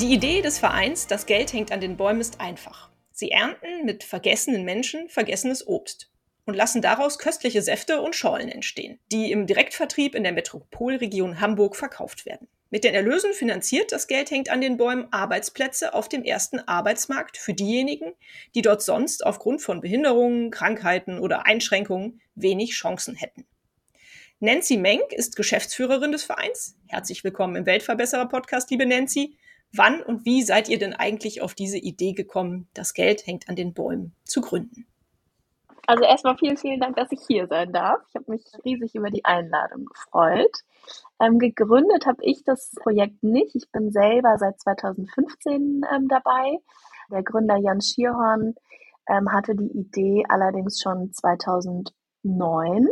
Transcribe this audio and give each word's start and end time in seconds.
Die 0.00 0.14
Idee 0.14 0.40
des 0.40 0.58
Vereins 0.58 1.08
Das 1.08 1.26
Geld 1.26 1.52
hängt 1.52 1.72
an 1.72 1.82
den 1.82 1.98
Bäumen 1.98 2.22
ist 2.22 2.40
einfach. 2.40 2.88
Sie 3.12 3.30
ernten 3.32 3.84
mit 3.84 4.02
vergessenen 4.02 4.64
Menschen 4.64 5.10
vergessenes 5.10 5.66
Obst 5.66 6.10
und 6.46 6.54
lassen 6.54 6.80
daraus 6.80 7.18
köstliche 7.18 7.60
Säfte 7.60 8.00
und 8.00 8.16
Schorlen 8.16 8.48
entstehen, 8.48 8.98
die 9.12 9.30
im 9.30 9.46
Direktvertrieb 9.46 10.14
in 10.14 10.22
der 10.22 10.32
Metropolregion 10.32 11.38
Hamburg 11.38 11.76
verkauft 11.76 12.24
werden. 12.24 12.48
Mit 12.70 12.84
den 12.84 12.94
Erlösen 12.94 13.34
finanziert 13.34 13.92
das 13.92 14.06
Geld 14.06 14.30
hängt 14.30 14.48
an 14.48 14.62
den 14.62 14.78
Bäumen 14.78 15.12
Arbeitsplätze 15.12 15.92
auf 15.92 16.08
dem 16.08 16.24
ersten 16.24 16.60
Arbeitsmarkt 16.60 17.36
für 17.36 17.52
diejenigen, 17.52 18.14
die 18.54 18.62
dort 18.62 18.80
sonst 18.80 19.26
aufgrund 19.26 19.60
von 19.60 19.82
Behinderungen, 19.82 20.50
Krankheiten 20.50 21.18
oder 21.18 21.44
Einschränkungen 21.44 22.22
wenig 22.34 22.70
Chancen 22.70 23.16
hätten. 23.16 23.44
Nancy 24.38 24.78
Menk 24.78 25.12
ist 25.12 25.36
Geschäftsführerin 25.36 26.12
des 26.12 26.24
Vereins. 26.24 26.74
Herzlich 26.86 27.22
willkommen 27.22 27.56
im 27.56 27.66
Weltverbesserer 27.66 28.30
Podcast, 28.30 28.70
liebe 28.70 28.86
Nancy. 28.86 29.36
Wann 29.72 30.02
und 30.02 30.24
wie 30.24 30.42
seid 30.42 30.68
ihr 30.68 30.78
denn 30.78 30.94
eigentlich 30.94 31.42
auf 31.42 31.54
diese 31.54 31.78
Idee 31.78 32.12
gekommen, 32.12 32.68
das 32.74 32.92
Geld 32.94 33.26
hängt 33.26 33.48
an 33.48 33.56
den 33.56 33.72
Bäumen 33.72 34.14
zu 34.24 34.40
gründen? 34.40 34.86
Also 35.86 36.04
erstmal 36.04 36.36
vielen, 36.36 36.56
vielen 36.56 36.80
Dank, 36.80 36.96
dass 36.96 37.10
ich 37.10 37.20
hier 37.26 37.46
sein 37.46 37.72
darf. 37.72 38.00
Ich 38.08 38.14
habe 38.14 38.30
mich 38.30 38.44
riesig 38.64 38.94
über 38.94 39.10
die 39.10 39.24
Einladung 39.24 39.86
gefreut. 39.86 40.58
Ähm, 41.20 41.38
gegründet 41.38 42.06
habe 42.06 42.22
ich 42.22 42.44
das 42.44 42.72
Projekt 42.80 43.22
nicht. 43.22 43.54
Ich 43.54 43.70
bin 43.72 43.90
selber 43.90 44.38
seit 44.38 44.60
2015 44.60 45.82
ähm, 45.92 46.08
dabei. 46.08 46.58
Der 47.10 47.22
Gründer 47.22 47.56
Jan 47.56 47.80
Schierhorn 47.80 48.54
ähm, 49.08 49.32
hatte 49.32 49.54
die 49.56 49.70
Idee 49.76 50.24
allerdings 50.28 50.80
schon 50.80 51.12
2009, 51.12 52.88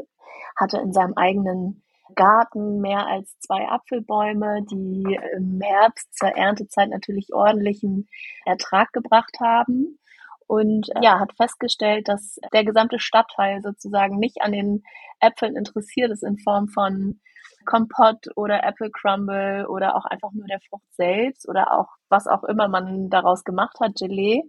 hatte 0.56 0.78
in 0.78 0.92
seinem 0.92 1.14
eigenen 1.14 1.82
Garten 2.14 2.80
mehr 2.80 3.06
als 3.06 3.38
zwei 3.40 3.68
Apfelbäume, 3.68 4.64
die 4.70 5.18
im 5.36 5.60
Herbst 5.62 6.16
zur 6.16 6.30
Erntezeit 6.30 6.90
natürlich 6.90 7.32
ordentlichen 7.32 8.08
Ertrag 8.44 8.92
gebracht 8.92 9.36
haben. 9.40 9.98
Und 10.46 10.88
äh, 10.96 11.00
ja, 11.02 11.20
hat 11.20 11.34
festgestellt, 11.36 12.08
dass 12.08 12.38
der 12.52 12.64
gesamte 12.64 12.98
Stadtteil 12.98 13.60
sozusagen 13.62 14.18
nicht 14.18 14.40
an 14.40 14.52
den 14.52 14.82
Äpfeln 15.20 15.56
interessiert 15.56 16.10
ist 16.10 16.22
in 16.22 16.38
Form 16.38 16.68
von 16.68 17.20
Kompott 17.68 18.24
oder 18.34 18.64
Apple 18.64 18.90
Crumble 18.90 19.66
oder 19.68 19.94
auch 19.94 20.06
einfach 20.06 20.32
nur 20.32 20.46
der 20.46 20.58
Frucht 20.68 20.90
selbst 20.94 21.46
oder 21.46 21.72
auch 21.72 21.88
was 22.08 22.26
auch 22.26 22.42
immer 22.44 22.66
man 22.66 23.10
daraus 23.10 23.44
gemacht 23.44 23.76
hat, 23.78 23.92
Gelee, 23.94 24.42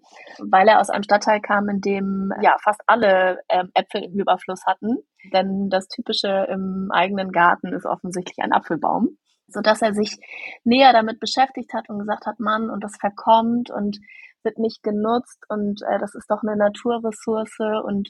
weil 0.49 0.69
er 0.69 0.79
aus 0.79 0.89
einem 0.89 1.03
Stadtteil 1.03 1.41
kam, 1.41 1.67
in 1.67 1.81
dem 1.81 2.31
ja 2.41 2.55
fast 2.63 2.81
alle 2.87 3.39
ähm, 3.49 3.71
Äpfel 3.73 4.05
im 4.05 4.17
Überfluss 4.17 4.65
hatten. 4.65 4.99
Denn 5.33 5.69
das 5.69 5.89
Typische 5.89 6.47
im 6.49 6.89
eigenen 6.93 7.33
Garten 7.33 7.73
ist 7.73 7.85
offensichtlich 7.85 8.39
ein 8.39 8.53
Apfelbaum 8.53 9.17
so 9.51 9.61
dass 9.61 9.81
er 9.81 9.95
sich 9.95 10.15
näher 10.63 10.93
damit 10.93 11.19
beschäftigt 11.19 11.73
hat 11.73 11.89
und 11.89 11.97
gesagt 11.97 12.27
hat, 12.27 12.39
Mann, 12.39 12.69
und 12.69 12.83
das 12.83 12.97
verkommt 12.99 13.71
und 13.71 13.97
wird 14.43 14.59
nicht 14.59 14.83
genutzt 14.83 15.43
und 15.49 15.81
äh, 15.81 15.97
das 15.97 16.13
ist 16.13 16.29
doch 16.29 16.43
eine 16.43 16.55
Naturressource 16.55 17.83
und 17.83 18.09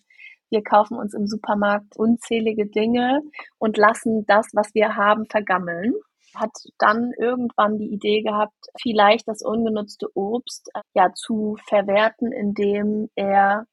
wir 0.49 0.63
kaufen 0.63 0.97
uns 0.97 1.13
im 1.13 1.27
Supermarkt 1.27 1.95
unzählige 1.95 2.65
Dinge 2.65 3.21
und 3.57 3.77
lassen 3.77 4.25
das, 4.25 4.47
was 4.53 4.73
wir 4.73 4.95
haben, 4.95 5.25
vergammeln. 5.25 5.93
Hat 6.35 6.51
dann 6.77 7.11
irgendwann 7.17 7.77
die 7.77 7.91
Idee 7.91 8.21
gehabt, 8.21 8.53
vielleicht 8.81 9.27
das 9.27 9.41
ungenutzte 9.41 10.07
Obst 10.15 10.69
äh, 10.73 10.81
ja 10.93 11.11
zu 11.13 11.57
verwerten, 11.67 12.31
indem 12.31 13.09
er 13.15 13.65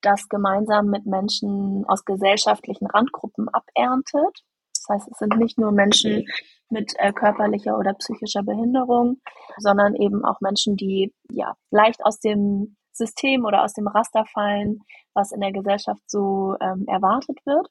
das 0.00 0.28
gemeinsam 0.28 0.86
mit 0.86 1.06
Menschen 1.06 1.84
aus 1.86 2.04
gesellschaftlichen 2.04 2.86
Randgruppen 2.86 3.48
aberntet. 3.48 4.44
Das 4.74 4.96
heißt, 4.96 5.08
es 5.10 5.18
sind 5.18 5.36
nicht 5.38 5.58
nur 5.58 5.72
Menschen 5.72 6.26
mit 6.68 6.92
äh, 6.98 7.12
körperlicher 7.12 7.78
oder 7.78 7.94
psychischer 7.94 8.42
Behinderung, 8.42 9.20
sondern 9.58 9.94
eben 9.94 10.24
auch 10.24 10.40
Menschen, 10.40 10.76
die 10.76 11.14
ja 11.30 11.54
leicht 11.70 12.04
aus 12.04 12.20
dem 12.20 12.76
System 12.96 13.44
oder 13.44 13.62
aus 13.62 13.72
dem 13.72 13.86
Raster 13.86 14.24
fallen, 14.26 14.80
was 15.14 15.32
in 15.32 15.40
der 15.40 15.52
Gesellschaft 15.52 16.02
so 16.06 16.56
ähm, 16.60 16.84
erwartet 16.88 17.38
wird. 17.44 17.68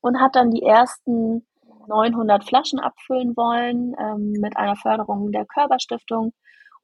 Und 0.00 0.20
hat 0.20 0.36
dann 0.36 0.50
die 0.50 0.62
ersten 0.62 1.46
900 1.88 2.44
Flaschen 2.44 2.78
abfüllen 2.78 3.36
wollen 3.36 3.94
ähm, 3.98 4.32
mit 4.40 4.56
einer 4.56 4.76
Förderung 4.76 5.32
der 5.32 5.46
Körperstiftung. 5.46 6.32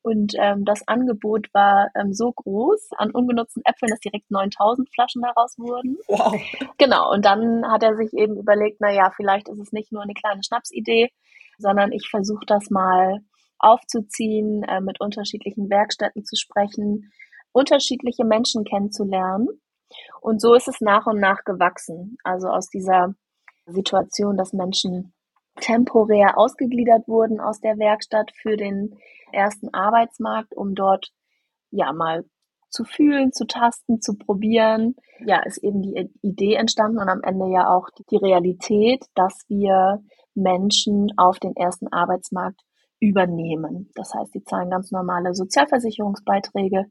Und 0.03 0.33
ähm, 0.37 0.65
das 0.65 0.83
Angebot 0.89 1.47
war 1.53 1.89
ähm, 1.95 2.13
so 2.13 2.33
groß 2.33 2.91
an 2.97 3.13
ungenutzten 3.13 3.63
Äpfeln, 3.65 3.91
dass 3.91 4.01
direkt 4.01 4.31
9000 4.31 4.93
Flaschen 4.93 5.23
daraus 5.23 5.57
wurden. 5.59 5.97
Wow. 6.09 6.35
Genau. 6.79 7.13
Und 7.13 7.25
dann 7.25 7.65
hat 7.71 7.85
er 7.85 7.95
sich 7.95 8.13
eben 8.13 8.37
überlegt, 8.37 8.79
na 8.81 8.91
ja, 8.91 9.13
vielleicht 9.15 9.49
ist 9.49 9.61
es 9.61 9.71
nicht 9.71 9.93
nur 9.93 10.03
eine 10.03 10.15
kleine 10.15 10.43
Schnapsidee, 10.43 11.11
sondern 11.59 11.93
ich 11.93 12.09
versuche 12.11 12.45
das 12.47 12.69
mal 12.71 13.21
aufzuziehen, 13.61 14.65
äh, 14.65 14.81
mit 14.81 15.01
unterschiedlichen 15.01 15.71
Werkstätten 15.71 16.25
zu 16.25 16.35
sprechen, 16.35 17.13
unterschiedliche 17.53 18.25
Menschen 18.25 18.65
kennenzulernen. 18.65 19.49
Und 20.21 20.41
so 20.41 20.55
ist 20.55 20.69
es 20.69 20.81
nach 20.81 21.07
und 21.07 21.21
nach 21.21 21.45
gewachsen. 21.45 22.17
Also 22.25 22.49
aus 22.49 22.69
dieser 22.69 23.15
Situation, 23.67 24.37
dass 24.37 24.53
Menschen 24.53 25.15
temporär 25.61 26.39
ausgegliedert 26.39 27.07
wurden 27.09 27.41
aus 27.41 27.61
der 27.61 27.79
Werkstatt 27.79 28.33
für 28.41 28.57
den 28.57 28.97
ersten 29.33 29.73
Arbeitsmarkt, 29.75 30.55
um 30.57 30.75
dort 30.75 31.13
ja 31.71 31.93
mal 31.93 32.25
zu 32.71 32.85
fühlen, 32.85 33.33
zu 33.33 33.47
tasten, 33.47 34.01
zu 34.01 34.17
probieren. 34.17 34.97
Ja, 35.27 35.43
ist 35.45 35.59
eben 35.59 35.83
die 35.83 36.11
Idee 36.23 36.55
entstanden 36.55 36.99
und 36.99 37.09
am 37.09 37.23
Ende 37.23 37.53
ja 37.53 37.69
auch 37.69 37.89
die 38.11 38.17
Realität, 38.17 39.05
dass 39.15 39.45
wir 39.49 40.03
Menschen 40.35 41.13
auf 41.19 41.39
den 41.39 41.55
ersten 41.55 41.89
Arbeitsmarkt 41.89 42.61
übernehmen. 42.99 43.91
Das 43.95 44.15
heißt, 44.15 44.33
sie 44.33 44.45
zahlen 44.45 44.71
ganz 44.71 44.91
normale 44.91 45.35
Sozialversicherungsbeiträge 45.35 46.87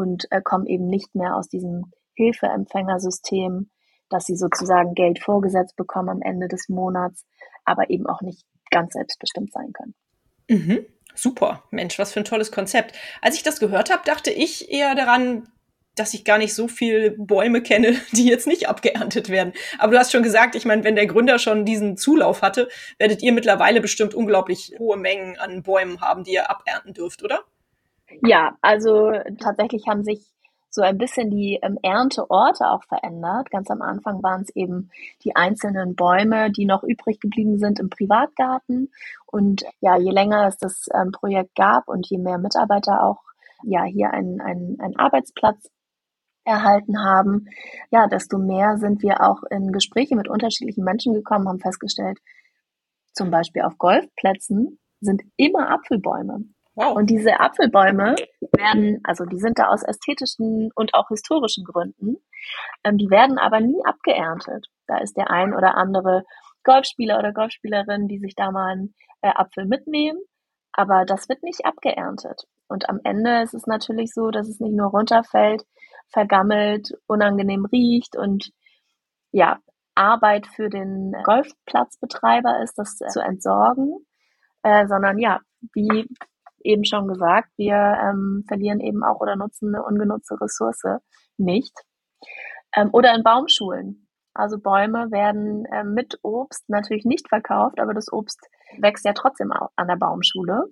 und 0.00 0.26
äh, 0.30 0.40
kommen 0.42 0.66
eben 0.66 0.86
nicht 0.86 1.14
mehr 1.14 1.36
aus 1.36 1.48
diesem 1.48 1.92
Hilfeempfängersystem, 2.14 3.70
dass 4.08 4.24
sie 4.24 4.36
sozusagen 4.36 4.94
Geld 4.94 5.22
vorgesetzt 5.22 5.76
bekommen 5.76 6.08
am 6.08 6.22
Ende 6.22 6.48
des 6.48 6.68
Monats, 6.68 7.24
aber 7.64 7.90
eben 7.90 8.06
auch 8.06 8.22
nicht 8.22 8.44
ganz 8.70 8.94
selbstbestimmt 8.94 9.52
sein 9.52 9.72
können. 9.72 9.94
Mhm. 10.48 10.86
Super, 11.14 11.64
Mensch, 11.70 11.98
was 11.98 12.12
für 12.12 12.20
ein 12.20 12.24
tolles 12.24 12.50
Konzept. 12.50 12.96
Als 13.20 13.36
ich 13.36 13.42
das 13.42 13.60
gehört 13.60 13.90
habe, 13.90 14.02
dachte 14.04 14.30
ich 14.30 14.72
eher 14.72 14.94
daran, 14.94 15.48
dass 15.96 16.14
ich 16.14 16.24
gar 16.24 16.38
nicht 16.38 16.54
so 16.54 16.68
viel 16.68 17.16
Bäume 17.18 17.62
kenne, 17.62 17.94
die 18.12 18.26
jetzt 18.26 18.46
nicht 18.46 18.68
abgeerntet 18.68 19.28
werden. 19.28 19.52
Aber 19.78 19.92
du 19.92 19.98
hast 19.98 20.12
schon 20.12 20.22
gesagt, 20.22 20.54
ich 20.54 20.64
meine, 20.64 20.84
wenn 20.84 20.96
der 20.96 21.06
Gründer 21.06 21.38
schon 21.38 21.64
diesen 21.64 21.96
Zulauf 21.96 22.42
hatte, 22.42 22.68
werdet 22.98 23.22
ihr 23.22 23.32
mittlerweile 23.32 23.80
bestimmt 23.80 24.14
unglaublich 24.14 24.72
hohe 24.78 24.96
Mengen 24.96 25.38
an 25.38 25.62
Bäumen 25.62 26.00
haben, 26.00 26.24
die 26.24 26.32
ihr 26.32 26.48
abernten 26.48 26.94
dürft, 26.94 27.22
oder? 27.22 27.44
Ja, 28.22 28.56
also 28.60 29.12
tatsächlich 29.38 29.86
haben 29.88 30.04
sich 30.04 30.30
so 30.70 30.82
ein 30.82 30.98
bisschen 30.98 31.30
die 31.30 31.58
ähm, 31.62 31.78
Ernteorte 31.82 32.68
auch 32.70 32.84
verändert. 32.84 33.50
Ganz 33.50 33.70
am 33.70 33.82
Anfang 33.82 34.22
waren 34.22 34.42
es 34.42 34.54
eben 34.54 34.90
die 35.24 35.34
einzelnen 35.34 35.96
Bäume, 35.96 36.50
die 36.52 36.64
noch 36.64 36.84
übrig 36.84 37.18
geblieben 37.20 37.58
sind 37.58 37.80
im 37.80 37.90
Privatgarten. 37.90 38.92
Und 39.26 39.64
ja, 39.80 39.98
je 39.98 40.12
länger 40.12 40.46
es 40.46 40.58
das 40.58 40.86
ähm, 40.94 41.10
Projekt 41.10 41.56
gab 41.56 41.88
und 41.88 42.08
je 42.08 42.18
mehr 42.18 42.38
Mitarbeiter 42.38 43.02
auch 43.02 43.18
ja 43.64 43.82
hier 43.84 44.12
einen, 44.12 44.40
einen, 44.40 44.80
einen 44.80 44.96
Arbeitsplatz 44.96 45.68
erhalten 46.44 47.02
haben, 47.04 47.46
ja, 47.90 48.06
desto 48.06 48.38
mehr 48.38 48.78
sind 48.78 49.02
wir 49.02 49.20
auch 49.22 49.42
in 49.50 49.72
Gespräche 49.72 50.16
mit 50.16 50.28
unterschiedlichen 50.28 50.84
Menschen 50.84 51.12
gekommen, 51.12 51.48
haben 51.48 51.60
festgestellt, 51.60 52.18
zum 53.12 53.30
Beispiel 53.30 53.62
auf 53.62 53.76
Golfplätzen 53.76 54.78
sind 55.00 55.22
immer 55.36 55.70
Apfelbäume. 55.70 56.44
Wow. 56.80 56.96
Und 56.96 57.10
diese 57.10 57.40
Apfelbäume 57.40 58.14
werden, 58.56 59.00
also 59.04 59.26
die 59.26 59.38
sind 59.38 59.58
da 59.58 59.66
aus 59.66 59.82
ästhetischen 59.82 60.70
und 60.74 60.94
auch 60.94 61.08
historischen 61.08 61.62
Gründen, 61.64 62.16
ähm, 62.84 62.96
die 62.96 63.10
werden 63.10 63.38
aber 63.38 63.60
nie 63.60 63.84
abgeerntet. 63.84 64.68
Da 64.86 64.96
ist 64.96 65.14
der 65.18 65.30
ein 65.30 65.54
oder 65.54 65.76
andere 65.76 66.24
Golfspieler 66.64 67.18
oder 67.18 67.34
Golfspielerin, 67.34 68.08
die 68.08 68.18
sich 68.18 68.34
da 68.34 68.50
mal 68.50 68.72
einen 68.72 68.94
äh, 69.20 69.28
Apfel 69.28 69.66
mitnehmen, 69.66 70.20
aber 70.72 71.04
das 71.04 71.28
wird 71.28 71.42
nicht 71.42 71.66
abgeerntet. 71.66 72.44
Und 72.66 72.88
am 72.88 73.00
Ende 73.04 73.42
ist 73.42 73.52
es 73.52 73.66
natürlich 73.66 74.14
so, 74.14 74.30
dass 74.30 74.48
es 74.48 74.58
nicht 74.58 74.74
nur 74.74 74.88
runterfällt, 74.88 75.64
vergammelt, 76.08 76.94
unangenehm 77.06 77.66
riecht 77.66 78.16
und 78.16 78.52
ja, 79.32 79.58
Arbeit 79.94 80.46
für 80.46 80.70
den 80.70 81.14
Golfplatzbetreiber 81.24 82.62
ist, 82.62 82.78
das 82.78 82.96
zu 82.96 83.20
entsorgen, 83.20 84.06
äh, 84.62 84.86
sondern 84.86 85.18
ja, 85.18 85.40
wie 85.74 86.08
eben 86.62 86.84
schon 86.84 87.08
gesagt, 87.08 87.48
wir 87.56 87.74
ähm, 87.74 88.44
verlieren 88.46 88.80
eben 88.80 89.02
auch 89.04 89.20
oder 89.20 89.36
nutzen 89.36 89.74
eine 89.74 89.84
ungenutzte 89.84 90.40
Ressource 90.40 91.00
nicht. 91.36 91.74
Ähm, 92.74 92.90
oder 92.92 93.14
in 93.14 93.22
Baumschulen. 93.22 94.06
Also 94.34 94.58
Bäume 94.58 95.10
werden 95.10 95.64
äh, 95.66 95.84
mit 95.84 96.18
Obst 96.22 96.68
natürlich 96.68 97.04
nicht 97.04 97.28
verkauft, 97.28 97.80
aber 97.80 97.94
das 97.94 98.12
Obst 98.12 98.38
wächst 98.78 99.04
ja 99.04 99.12
trotzdem 99.12 99.52
an 99.52 99.88
der 99.88 99.96
Baumschule. 99.96 100.66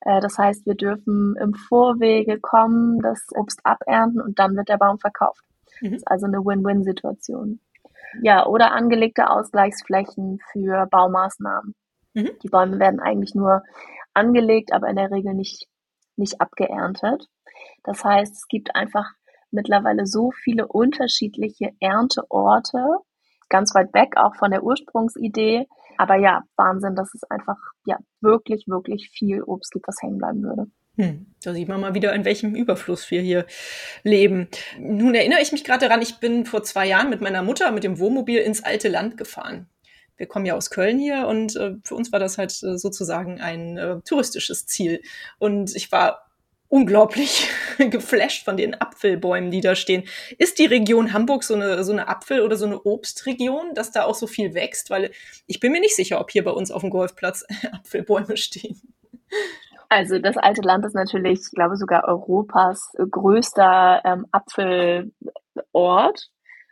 Äh, 0.00 0.20
das 0.20 0.36
heißt, 0.38 0.66
wir 0.66 0.74
dürfen 0.74 1.34
im 1.40 1.54
Vorwege 1.54 2.38
kommen, 2.40 3.00
das 3.00 3.26
Obst 3.34 3.60
abernten 3.64 4.20
und 4.20 4.38
dann 4.38 4.56
wird 4.56 4.68
der 4.68 4.76
Baum 4.78 4.98
verkauft. 4.98 5.42
Mhm. 5.80 5.92
Das 5.92 5.96
ist 5.98 6.08
also 6.08 6.26
eine 6.26 6.44
Win-Win-Situation. 6.44 7.60
Ja, 8.22 8.46
oder 8.46 8.72
angelegte 8.72 9.30
Ausgleichsflächen 9.30 10.40
für 10.52 10.86
Baumaßnahmen. 10.90 11.74
Mhm. 12.14 12.30
Die 12.42 12.48
Bäume 12.48 12.78
werden 12.78 13.00
eigentlich 13.00 13.34
nur 13.34 13.62
angelegt, 14.20 14.72
aber 14.72 14.88
in 14.88 14.96
der 14.96 15.10
Regel 15.10 15.34
nicht, 15.34 15.66
nicht 16.16 16.40
abgeerntet. 16.40 17.26
Das 17.82 18.04
heißt, 18.04 18.32
es 18.32 18.46
gibt 18.48 18.76
einfach 18.76 19.06
mittlerweile 19.50 20.06
so 20.06 20.30
viele 20.30 20.68
unterschiedliche 20.68 21.70
Ernteorte, 21.80 22.98
ganz 23.48 23.74
weit 23.74 23.92
weg 23.94 24.16
auch 24.16 24.36
von 24.36 24.50
der 24.50 24.62
Ursprungsidee. 24.62 25.66
Aber 25.96 26.16
ja, 26.16 26.42
Wahnsinn, 26.56 26.94
dass 26.94 27.14
es 27.14 27.24
einfach 27.24 27.58
ja 27.84 27.98
wirklich, 28.20 28.64
wirklich 28.68 29.10
viel 29.10 29.42
Obst 29.42 29.72
gibt, 29.72 29.88
was 29.88 30.00
hängen 30.00 30.18
bleiben 30.18 30.42
würde. 30.42 30.66
Hm, 30.96 31.26
da 31.42 31.54
sieht 31.54 31.68
man 31.68 31.80
mal 31.80 31.94
wieder, 31.94 32.12
in 32.12 32.24
welchem 32.24 32.54
Überfluss 32.54 33.10
wir 33.10 33.22
hier 33.22 33.46
leben. 34.02 34.48
Nun 34.78 35.14
erinnere 35.14 35.40
ich 35.40 35.52
mich 35.52 35.64
gerade 35.64 35.86
daran, 35.86 36.02
ich 36.02 36.18
bin 36.18 36.44
vor 36.44 36.62
zwei 36.62 36.86
Jahren 36.86 37.10
mit 37.10 37.20
meiner 37.22 37.42
Mutter 37.42 37.70
mit 37.70 37.84
dem 37.84 37.98
Wohnmobil 37.98 38.38
ins 38.38 38.62
alte 38.62 38.88
Land 38.88 39.16
gefahren. 39.16 39.66
Wir 40.20 40.28
kommen 40.28 40.44
ja 40.44 40.54
aus 40.54 40.68
Köln 40.68 40.98
hier 40.98 41.26
und 41.28 41.56
äh, 41.56 41.76
für 41.82 41.94
uns 41.94 42.12
war 42.12 42.20
das 42.20 42.36
halt 42.36 42.52
äh, 42.62 42.76
sozusagen 42.76 43.40
ein 43.40 43.78
äh, 43.78 44.00
touristisches 44.04 44.66
Ziel. 44.66 45.00
Und 45.38 45.74
ich 45.74 45.90
war 45.92 46.26
unglaublich 46.68 47.48
geflasht 47.78 48.44
von 48.44 48.58
den 48.58 48.78
Apfelbäumen, 48.78 49.50
die 49.50 49.62
da 49.62 49.74
stehen. 49.74 50.04
Ist 50.36 50.58
die 50.58 50.66
Region 50.66 51.14
Hamburg 51.14 51.42
so 51.42 51.54
eine, 51.54 51.84
so 51.84 51.92
eine 51.92 52.08
Apfel- 52.08 52.42
oder 52.42 52.56
so 52.56 52.66
eine 52.66 52.82
Obstregion, 52.82 53.72
dass 53.72 53.92
da 53.92 54.04
auch 54.04 54.14
so 54.14 54.26
viel 54.26 54.52
wächst? 54.52 54.90
Weil 54.90 55.10
ich 55.46 55.58
bin 55.58 55.72
mir 55.72 55.80
nicht 55.80 55.96
sicher, 55.96 56.20
ob 56.20 56.30
hier 56.30 56.44
bei 56.44 56.50
uns 56.50 56.70
auf 56.70 56.82
dem 56.82 56.90
Golfplatz 56.90 57.46
Apfelbäume 57.72 58.36
stehen. 58.36 58.78
Also 59.88 60.18
das 60.18 60.36
alte 60.36 60.60
Land 60.60 60.84
ist 60.84 60.94
natürlich, 60.94 61.40
ich 61.46 61.50
glaube 61.52 61.76
sogar 61.76 62.04
Europas 62.04 62.92
größter 62.98 64.02
ähm, 64.04 64.26
Apfelort. 64.32 65.10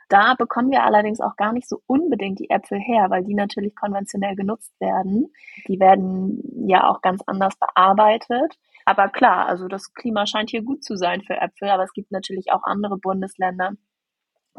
Da 0.08 0.34
bekommen 0.34 0.70
wir 0.70 0.84
allerdings 0.84 1.20
auch 1.20 1.36
gar 1.36 1.52
nicht 1.52 1.68
so 1.68 1.82
unbedingt 1.86 2.38
die 2.38 2.50
Äpfel 2.50 2.78
her, 2.78 3.10
weil 3.10 3.24
die 3.24 3.34
natürlich 3.34 3.76
konventionell 3.76 4.36
genutzt 4.36 4.72
werden. 4.80 5.32
Die 5.68 5.78
werden 5.78 6.42
ja 6.66 6.88
auch 6.88 7.02
ganz 7.02 7.22
anders 7.26 7.54
bearbeitet. 7.58 8.56
Aber 8.86 9.08
klar, 9.08 9.46
also 9.46 9.68
das 9.68 9.92
Klima 9.92 10.26
scheint 10.26 10.48
hier 10.48 10.62
gut 10.62 10.82
zu 10.82 10.96
sein 10.96 11.22
für 11.22 11.36
Äpfel, 11.36 11.68
aber 11.68 11.82
es 11.82 11.92
gibt 11.92 12.10
natürlich 12.10 12.50
auch 12.52 12.62
andere 12.64 12.96
Bundesländer, 12.96 13.72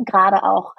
gerade 0.06 0.44
auch, 0.44 0.76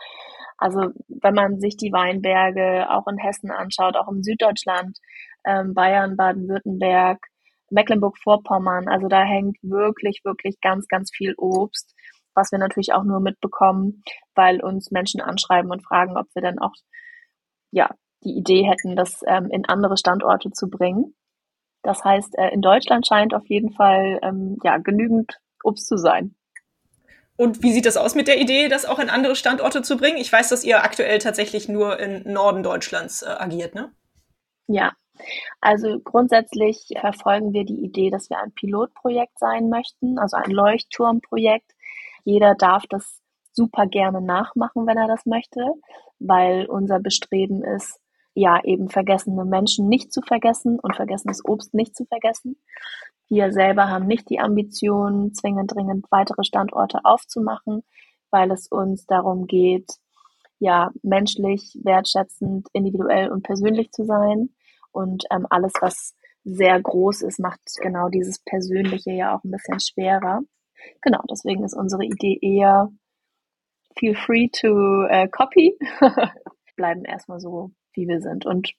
also 0.56 0.90
wenn 1.08 1.34
man 1.34 1.60
sich 1.60 1.76
die 1.76 1.92
Weinberge 1.92 2.88
auch 2.90 3.06
in 3.08 3.18
Hessen 3.18 3.50
anschaut, 3.50 3.96
auch 3.96 4.08
im 4.08 4.22
Süddeutschland, 4.22 4.98
ähm, 5.44 5.74
Bayern, 5.74 6.16
Baden-Württemberg, 6.16 7.18
Mecklenburg-Vorpommern, 7.70 8.88
also 8.88 9.08
da 9.08 9.22
hängt 9.22 9.56
wirklich, 9.62 10.20
wirklich 10.24 10.60
ganz, 10.60 10.86
ganz 10.88 11.10
viel 11.12 11.34
Obst, 11.36 11.94
was 12.34 12.52
wir 12.52 12.58
natürlich 12.58 12.92
auch 12.92 13.04
nur 13.04 13.20
mitbekommen, 13.20 14.02
weil 14.34 14.62
uns 14.62 14.90
Menschen 14.90 15.20
anschreiben 15.20 15.70
und 15.70 15.84
fragen, 15.84 16.16
ob 16.16 16.26
wir 16.34 16.42
dann 16.42 16.58
auch, 16.58 16.72
ja, 17.70 17.90
die 18.24 18.36
Idee 18.36 18.64
hätten, 18.64 18.96
das 18.96 19.22
ähm, 19.26 19.48
in 19.50 19.66
andere 19.66 19.96
Standorte 19.96 20.50
zu 20.50 20.68
bringen. 20.68 21.14
Das 21.82 22.04
heißt, 22.04 22.36
äh, 22.36 22.48
in 22.50 22.60
Deutschland 22.60 23.06
scheint 23.06 23.34
auf 23.34 23.46
jeden 23.46 23.72
Fall 23.72 24.18
ähm, 24.22 24.58
ja, 24.62 24.76
genügend 24.78 25.40
Obst 25.64 25.86
zu 25.86 25.96
sein. 25.96 26.34
Und 27.36 27.62
wie 27.62 27.72
sieht 27.72 27.86
das 27.86 27.96
aus 27.96 28.14
mit 28.14 28.28
der 28.28 28.38
Idee, 28.38 28.68
das 28.68 28.84
auch 28.84 28.98
in 28.98 29.08
andere 29.08 29.34
Standorte 29.34 29.80
zu 29.80 29.96
bringen? 29.96 30.18
Ich 30.18 30.30
weiß, 30.30 30.50
dass 30.50 30.62
ihr 30.62 30.84
aktuell 30.84 31.18
tatsächlich 31.18 31.70
nur 31.70 31.98
im 31.98 32.30
Norden 32.30 32.62
Deutschlands 32.62 33.22
äh, 33.22 33.28
agiert, 33.30 33.74
ne? 33.74 33.90
Ja, 34.66 34.92
also 35.60 35.98
grundsätzlich 36.00 36.88
verfolgen 37.00 37.52
wir 37.52 37.64
die 37.64 37.82
Idee, 37.82 38.10
dass 38.10 38.30
wir 38.30 38.38
ein 38.38 38.52
Pilotprojekt 38.52 39.38
sein 39.38 39.68
möchten, 39.68 40.18
also 40.18 40.36
ein 40.36 40.50
Leuchtturmprojekt. 40.50 41.72
Jeder 42.24 42.54
darf 42.54 42.84
das 42.88 43.20
super 43.52 43.86
gerne 43.86 44.20
nachmachen, 44.20 44.86
wenn 44.86 44.96
er 44.96 45.08
das 45.08 45.26
möchte, 45.26 45.60
weil 46.18 46.66
unser 46.66 47.00
Bestreben 47.00 47.64
ist, 47.64 48.00
ja, 48.34 48.62
eben 48.62 48.88
vergessene 48.88 49.44
Menschen 49.44 49.88
nicht 49.88 50.12
zu 50.12 50.22
vergessen 50.22 50.78
und 50.78 50.96
vergessenes 50.96 51.44
Obst 51.44 51.74
nicht 51.74 51.96
zu 51.96 52.04
vergessen. 52.04 52.56
Wir 53.28 53.52
selber 53.52 53.88
haben 53.88 54.06
nicht 54.06 54.28
die 54.30 54.40
Ambition, 54.40 55.34
zwingend 55.34 55.74
dringend 55.74 56.06
weitere 56.10 56.44
Standorte 56.44 57.00
aufzumachen, 57.04 57.82
weil 58.30 58.50
es 58.50 58.68
uns 58.68 59.06
darum 59.06 59.46
geht, 59.46 59.90
ja, 60.58 60.90
menschlich, 61.02 61.76
wertschätzend, 61.82 62.68
individuell 62.72 63.30
und 63.30 63.42
persönlich 63.42 63.90
zu 63.92 64.04
sein. 64.04 64.50
Und 64.92 65.24
ähm, 65.30 65.46
alles, 65.48 65.72
was 65.80 66.14
sehr 66.44 66.80
groß 66.80 67.22
ist, 67.22 67.40
macht 67.40 67.60
genau 67.80 68.08
dieses 68.08 68.38
Persönliche 68.40 69.12
ja 69.12 69.36
auch 69.36 69.44
ein 69.44 69.50
bisschen 69.50 69.80
schwerer. 69.80 70.40
Genau, 71.00 71.20
deswegen 71.30 71.64
ist 71.64 71.74
unsere 71.74 72.04
Idee 72.04 72.38
eher 72.40 72.90
feel 73.98 74.14
free 74.14 74.48
to 74.48 74.68
uh, 74.68 75.28
copy. 75.30 75.76
Bleiben 76.76 77.04
erstmal 77.04 77.40
so 77.40 77.72
wie 77.94 78.08
wir 78.08 78.20
sind. 78.20 78.46
Und 78.46 78.72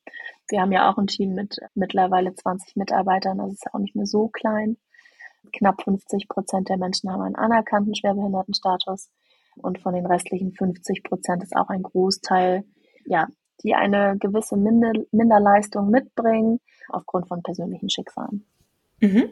wir 0.49 0.61
haben 0.61 0.71
ja 0.71 0.89
auch 0.89 0.97
ein 0.97 1.07
Team 1.07 1.33
mit 1.33 1.59
mittlerweile 1.75 2.33
20 2.33 2.75
Mitarbeitern, 2.75 3.37
das 3.37 3.53
ist 3.53 3.65
ja 3.65 3.73
auch 3.73 3.79
nicht 3.79 3.95
mehr 3.95 4.05
so 4.05 4.29
klein. 4.29 4.77
Knapp 5.53 5.81
50 5.83 6.27
Prozent 6.27 6.69
der 6.69 6.77
Menschen 6.77 7.11
haben 7.11 7.21
einen 7.21 7.35
anerkannten 7.35 7.95
Schwerbehindertenstatus 7.95 9.09
und 9.57 9.79
von 9.79 9.93
den 9.93 10.05
restlichen 10.05 10.53
50 10.53 11.03
Prozent 11.03 11.43
ist 11.43 11.55
auch 11.55 11.69
ein 11.69 11.83
Großteil, 11.83 12.63
ja, 13.05 13.27
die 13.63 13.73
eine 13.75 14.17
gewisse 14.17 14.55
Minder 14.55 14.93
Minderleistung 15.11 15.89
mitbringen 15.89 16.59
aufgrund 16.89 17.27
von 17.27 17.43
persönlichen 17.43 17.89
Schicksalen. 17.89 18.45
Mhm. 18.99 19.31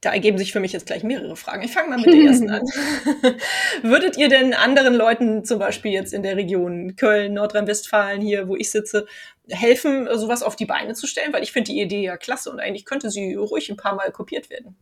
Da 0.00 0.12
ergeben 0.12 0.38
sich 0.38 0.52
für 0.52 0.60
mich 0.60 0.72
jetzt 0.72 0.86
gleich 0.86 1.02
mehrere 1.02 1.34
Fragen. 1.34 1.64
Ich 1.64 1.72
fange 1.72 1.88
mal 1.90 1.96
mit 1.96 2.06
der 2.06 2.14
ersten 2.14 2.50
an. 2.50 2.62
Würdet 3.82 4.16
ihr 4.16 4.28
denn 4.28 4.54
anderen 4.54 4.94
Leuten, 4.94 5.44
zum 5.44 5.58
Beispiel 5.58 5.90
jetzt 5.90 6.12
in 6.12 6.22
der 6.22 6.36
Region 6.36 6.94
Köln, 6.94 7.34
Nordrhein-Westfalen, 7.34 8.20
hier, 8.20 8.46
wo 8.46 8.54
ich 8.54 8.70
sitze, 8.70 9.06
helfen, 9.48 10.08
sowas 10.14 10.44
auf 10.44 10.54
die 10.54 10.66
Beine 10.66 10.94
zu 10.94 11.08
stellen? 11.08 11.32
Weil 11.32 11.42
ich 11.42 11.50
finde 11.50 11.72
die 11.72 11.80
Idee 11.80 12.02
ja 12.02 12.16
klasse 12.16 12.50
und 12.50 12.60
eigentlich 12.60 12.84
könnte 12.84 13.10
sie 13.10 13.34
ruhig 13.34 13.70
ein 13.70 13.76
paar 13.76 13.96
Mal 13.96 14.12
kopiert 14.12 14.50
werden. 14.50 14.76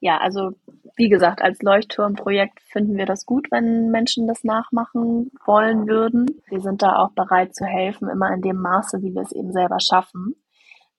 Ja, 0.00 0.18
also 0.18 0.52
wie 0.96 1.08
gesagt, 1.10 1.42
als 1.42 1.60
Leuchtturmprojekt 1.60 2.60
finden 2.62 2.96
wir 2.96 3.04
das 3.04 3.26
gut, 3.26 3.50
wenn 3.50 3.90
Menschen 3.90 4.26
das 4.26 4.44
nachmachen 4.44 5.30
wollen 5.44 5.86
würden. 5.86 6.26
Wir 6.48 6.60
sind 6.60 6.82
da 6.82 6.96
auch 6.96 7.10
bereit 7.10 7.54
zu 7.54 7.66
helfen, 7.66 8.08
immer 8.08 8.32
in 8.32 8.40
dem 8.40 8.56
Maße, 8.56 9.02
wie 9.02 9.14
wir 9.14 9.22
es 9.22 9.32
eben 9.32 9.52
selber 9.52 9.78
schaffen. 9.80 10.36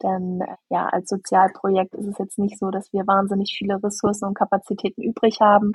Denn 0.03 0.43
ja, 0.69 0.87
als 0.87 1.09
Sozialprojekt 1.09 1.95
ist 1.95 2.07
es 2.07 2.17
jetzt 2.17 2.37
nicht 2.37 2.59
so, 2.59 2.69
dass 2.69 2.91
wir 2.93 3.07
wahnsinnig 3.07 3.55
viele 3.57 3.81
Ressourcen 3.81 4.25
und 4.25 4.35
Kapazitäten 4.35 5.01
übrig 5.01 5.39
haben. 5.41 5.71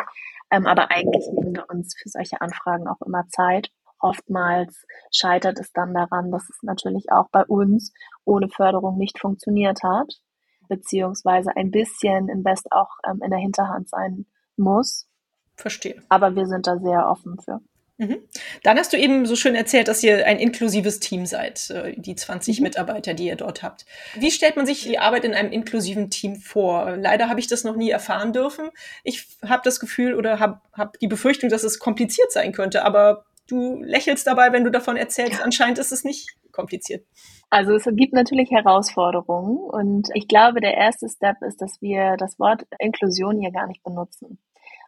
Ähm, 0.51 0.67
aber 0.67 0.91
eigentlich 0.91 1.27
nehmen 1.33 1.55
wir 1.55 1.69
uns 1.69 1.95
für 1.97 2.09
solche 2.09 2.41
Anfragen 2.41 2.87
auch 2.87 3.01
immer 3.05 3.27
Zeit. 3.29 3.71
Oftmals 3.99 4.85
scheitert 5.13 5.59
es 5.61 5.73
dann 5.73 5.95
daran, 5.95 6.31
dass 6.31 6.49
es 6.51 6.63
natürlich 6.63 7.11
auch 7.13 7.29
bei 7.31 7.45
uns 7.45 7.93
ohne 8.25 8.49
Förderung 8.49 8.99
nicht 8.99 9.19
funktioniert 9.19 9.83
hat, 9.83 10.21
beziehungsweise 10.69 11.57
ein 11.57 11.71
bisschen 11.71 12.29
Invest 12.29 12.71
auch 12.73 12.91
ähm, 13.09 13.21
in 13.23 13.31
der 13.31 13.39
Hinterhand 13.39 13.89
sein 13.89 14.27
muss. 14.57 15.09
Verstehe. 15.57 16.03
Aber 16.09 16.35
wir 16.35 16.47
sind 16.47 16.67
da 16.67 16.79
sehr 16.79 17.09
offen 17.09 17.39
für. 17.39 17.61
Mhm. 17.99 18.23
Dann 18.63 18.79
hast 18.79 18.93
du 18.93 18.97
eben 18.97 19.27
so 19.27 19.37
schön 19.37 19.55
erzählt, 19.55 19.87
dass 19.89 20.03
ihr 20.03 20.27
ein 20.27 20.39
inklusives 20.39 20.99
Team 20.99 21.27
seid, 21.27 21.71
äh, 21.71 21.95
die 21.97 22.15
20 22.17 22.59
mhm. 22.59 22.65
Mitarbeiter, 22.65 23.15
die 23.15 23.27
ihr 23.27 23.37
dort 23.37 23.63
habt. 23.63 23.85
Wie 24.15 24.31
stellt 24.31 24.57
man 24.57 24.67
sich 24.67 24.85
die 24.85 24.99
Arbeit 24.99 25.25
in 25.25 25.35
einem 25.35 25.53
inklusiven 25.53 26.11
Team 26.11 26.37
vor? 26.37 26.97
Leider 26.97 27.29
habe 27.29 27.41
ich 27.41 27.47
das 27.47 27.65
noch 27.65 27.77
nie 27.77 27.91
erfahren 27.91 28.33
dürfen. 28.33 28.71
Ich 29.05 29.27
habe 29.47 29.63
das 29.65 29.79
Gefühl 29.79 30.15
oder 30.15 30.39
habe 30.41 30.61
hab 30.73 30.99
die 30.99 31.07
Befürchtung, 31.07 31.51
dass 31.51 31.65
es 31.65 31.79
kompliziert 31.79 32.33
sein 32.33 32.53
könnte, 32.53 32.85
aber 32.85 33.27
du 33.47 33.83
lächelst 33.83 34.27
dabei, 34.27 34.53
wenn 34.53 34.65
du 34.65 34.71
davon 34.71 34.97
erzählst. 34.97 35.43
Anscheinend 35.43 35.79
ist 35.79 35.93
es 35.93 36.05
nicht 36.05 36.35
kompliziert. 36.53 37.07
Also 37.51 37.75
es 37.75 37.85
gibt 37.93 38.15
natürlich 38.15 38.51
Herausforderungen 38.51 39.59
und 39.59 40.09
ich 40.15 40.27
glaube, 40.27 40.61
der 40.61 40.75
erste 40.75 41.09
Step 41.09 41.37
ist, 41.43 41.61
dass 41.61 41.83
wir 41.83 42.17
das 42.17 42.39
Wort 42.39 42.63
Inklusion 42.79 43.39
hier 43.39 43.53
gar 43.53 43.67
nicht 43.67 43.83
benutzen. 43.83 44.39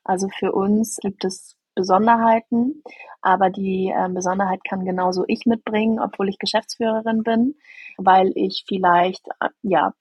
Also 0.02 0.28
für 0.38 0.52
uns 0.52 0.98
gibt 1.02 1.24
es 1.24 1.56
Besonderheiten, 1.74 2.82
aber 3.20 3.50
die 3.50 3.92
äh, 3.94 4.08
Besonderheit 4.08 4.60
kann 4.68 4.84
genauso 4.84 5.24
ich 5.26 5.46
mitbringen, 5.46 6.00
obwohl 6.00 6.28
ich 6.28 6.38
Geschäftsführerin 6.38 7.22
bin, 7.22 7.54
weil 7.98 8.32
ich 8.34 8.64
vielleicht 8.66 9.26
äh, 9.40 9.48
ja 9.62 9.92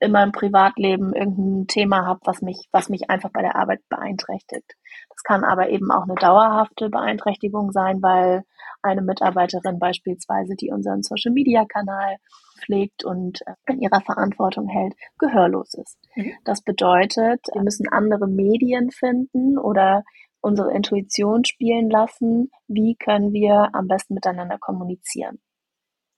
in 0.00 0.12
meinem 0.12 0.32
Privatleben 0.32 1.14
irgendein 1.14 1.66
Thema 1.66 2.06
habe, 2.06 2.20
was 2.24 2.42
mich, 2.42 2.68
was 2.72 2.88
mich 2.88 3.10
einfach 3.10 3.30
bei 3.32 3.42
der 3.42 3.56
Arbeit 3.56 3.80
beeinträchtigt. 3.88 4.76
Das 5.08 5.22
kann 5.24 5.44
aber 5.44 5.70
eben 5.70 5.90
auch 5.90 6.04
eine 6.04 6.14
dauerhafte 6.14 6.88
Beeinträchtigung 6.88 7.72
sein, 7.72 8.02
weil 8.02 8.44
eine 8.82 9.02
Mitarbeiterin 9.02 9.78
beispielsweise, 9.78 10.54
die 10.54 10.70
unseren 10.70 11.02
Social 11.02 11.32
Media 11.32 11.64
Kanal 11.64 12.16
pflegt 12.64 13.04
und 13.04 13.40
äh, 13.46 13.54
in 13.72 13.80
ihrer 13.80 14.00
Verantwortung 14.00 14.68
hält, 14.68 14.94
gehörlos 15.18 15.74
ist. 15.74 15.98
Mhm. 16.14 16.32
Das 16.44 16.62
bedeutet, 16.62 17.40
wir 17.52 17.62
müssen 17.62 17.88
andere 17.88 18.28
Medien 18.28 18.90
finden 18.90 19.58
oder 19.58 20.04
unsere 20.46 20.72
Intuition 20.72 21.44
spielen 21.44 21.90
lassen, 21.90 22.52
wie 22.68 22.94
können 22.94 23.32
wir 23.32 23.70
am 23.72 23.88
besten 23.88 24.14
miteinander 24.14 24.58
kommunizieren. 24.58 25.40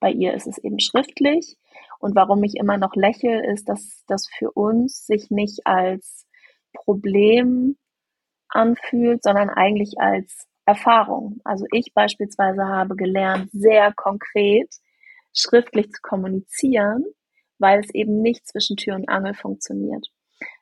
Bei 0.00 0.10
ihr 0.10 0.34
ist 0.34 0.46
es 0.46 0.58
eben 0.58 0.78
schriftlich. 0.80 1.56
Und 1.98 2.14
warum 2.14 2.44
ich 2.44 2.54
immer 2.56 2.76
noch 2.76 2.94
lächle, 2.94 3.50
ist, 3.50 3.70
dass 3.70 4.04
das 4.06 4.28
für 4.28 4.52
uns 4.52 5.06
sich 5.06 5.30
nicht 5.30 5.66
als 5.66 6.26
Problem 6.74 7.78
anfühlt, 8.48 9.22
sondern 9.22 9.48
eigentlich 9.48 9.94
als 9.98 10.46
Erfahrung. 10.66 11.40
Also 11.44 11.64
ich 11.72 11.94
beispielsweise 11.94 12.66
habe 12.66 12.96
gelernt, 12.96 13.50
sehr 13.52 13.94
konkret 13.94 14.68
schriftlich 15.34 15.90
zu 15.90 16.02
kommunizieren, 16.02 17.04
weil 17.58 17.80
es 17.80 17.94
eben 17.94 18.20
nicht 18.20 18.46
zwischen 18.46 18.76
Tür 18.76 18.94
und 18.94 19.08
Angel 19.08 19.32
funktioniert. 19.32 20.06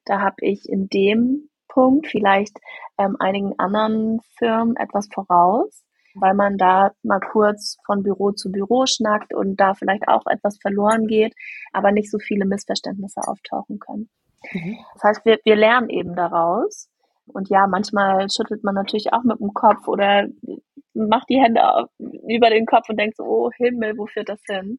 Da 0.04 0.20
habe 0.20 0.36
ich 0.42 0.68
in 0.68 0.88
dem 0.88 1.50
Punkt 1.76 2.06
vielleicht 2.06 2.56
ähm, 2.96 3.16
einigen 3.20 3.52
anderen 3.58 4.20
Firmen 4.38 4.76
etwas 4.76 5.08
voraus, 5.12 5.84
weil 6.14 6.32
man 6.32 6.56
da 6.56 6.92
mal 7.02 7.20
kurz 7.20 7.76
von 7.84 8.02
Büro 8.02 8.32
zu 8.32 8.50
Büro 8.50 8.86
schnackt 8.86 9.34
und 9.34 9.60
da 9.60 9.74
vielleicht 9.74 10.08
auch 10.08 10.24
etwas 10.26 10.56
verloren 10.58 11.06
geht, 11.06 11.34
aber 11.74 11.92
nicht 11.92 12.10
so 12.10 12.18
viele 12.18 12.46
Missverständnisse 12.46 13.20
auftauchen 13.20 13.78
können. 13.78 14.08
Mhm. 14.52 14.78
Das 14.94 15.04
heißt, 15.04 15.24
wir, 15.26 15.38
wir 15.44 15.56
lernen 15.56 15.90
eben 15.90 16.16
daraus. 16.16 16.88
Und 17.26 17.50
ja, 17.50 17.66
manchmal 17.66 18.26
schüttelt 18.30 18.64
man 18.64 18.74
natürlich 18.74 19.12
auch 19.12 19.24
mit 19.24 19.38
dem 19.38 19.52
Kopf 19.52 19.86
oder 19.86 20.28
macht 20.94 21.28
die 21.28 21.42
Hände 21.42 21.60
über 21.98 22.48
den 22.48 22.64
Kopf 22.64 22.88
und 22.88 22.98
denkt 22.98 23.16
so, 23.18 23.24
oh 23.24 23.50
Himmel, 23.54 23.98
wo 23.98 24.06
führt 24.06 24.30
das 24.30 24.40
hin? 24.46 24.78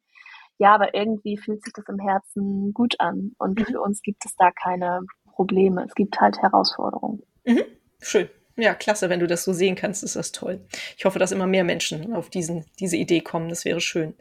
Ja, 0.58 0.74
aber 0.74 0.94
irgendwie 0.94 1.36
fühlt 1.36 1.62
sich 1.62 1.72
das 1.72 1.84
im 1.88 2.00
Herzen 2.00 2.72
gut 2.72 2.96
an. 2.98 3.32
Und 3.38 3.60
mhm. 3.60 3.64
für 3.66 3.80
uns 3.80 4.02
gibt 4.02 4.24
es 4.24 4.34
da 4.34 4.50
keine 4.50 5.02
Probleme. 5.38 5.84
Es 5.86 5.94
gibt 5.94 6.20
halt 6.20 6.42
Herausforderungen. 6.42 7.22
Mhm. 7.44 7.62
Schön. 8.00 8.28
Ja, 8.56 8.74
klasse, 8.74 9.08
wenn 9.08 9.20
du 9.20 9.28
das 9.28 9.44
so 9.44 9.52
sehen 9.52 9.76
kannst, 9.76 10.02
ist 10.02 10.16
das 10.16 10.32
toll. 10.32 10.60
Ich 10.96 11.04
hoffe, 11.04 11.20
dass 11.20 11.30
immer 11.30 11.46
mehr 11.46 11.62
Menschen 11.62 12.12
auf 12.12 12.28
diesen, 12.28 12.64
diese 12.80 12.96
Idee 12.96 13.20
kommen. 13.20 13.48
Das 13.48 13.64
wäre 13.64 13.80
schön. 13.80 14.14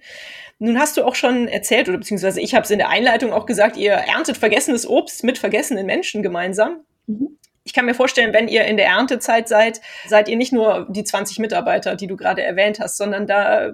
Nun 0.60 0.78
hast 0.78 0.96
du 0.96 1.04
auch 1.04 1.16
schon 1.16 1.48
erzählt, 1.48 1.90
oder 1.90 1.98
beziehungsweise 1.98 2.40
ich 2.40 2.54
habe 2.54 2.64
es 2.64 2.70
in 2.70 2.78
der 2.78 2.90
Einleitung 2.90 3.34
auch 3.34 3.48
gesagt, 3.48 3.78
ihr 3.78 3.94
erntet 3.94 4.38
vergessenes 4.38 4.88
Obst 4.88 5.24
mit 5.24 5.40
vergessenen 5.40 5.88
Menschen 5.88 6.22
gemeinsam. 6.22 6.82
Mhm. 7.08 7.40
Ich 7.64 7.74
kann 7.74 7.88
mir 7.88 7.96
vorstellen, 7.96 8.32
wenn 8.32 8.48
ihr 8.48 8.66
in 8.66 8.78
der 8.78 8.86
Erntezeit 8.86 9.48
seid, 9.48 9.82
seid 10.08 10.30
ihr 10.30 10.38
nicht 10.38 10.54
nur 10.54 10.86
die 10.88 11.04
20 11.04 11.40
Mitarbeiter, 11.40 11.96
die 11.96 12.08
du 12.08 12.16
gerade 12.16 12.44
erwähnt 12.44 12.80
hast, 12.80 12.98
sondern 12.98 13.26
da 13.26 13.74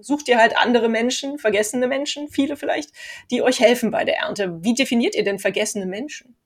sucht 0.00 0.28
ihr 0.28 0.36
halt 0.36 0.54
andere 0.58 0.90
Menschen, 0.90 1.38
vergessene 1.38 1.88
Menschen, 1.88 2.28
viele 2.28 2.56
vielleicht, 2.56 2.90
die 3.30 3.40
euch 3.40 3.60
helfen 3.60 3.90
bei 3.90 4.04
der 4.04 4.18
Ernte. 4.18 4.62
Wie 4.62 4.74
definiert 4.74 5.14
ihr 5.14 5.24
denn 5.24 5.38
vergessene 5.38 5.86
Menschen? 5.86 6.36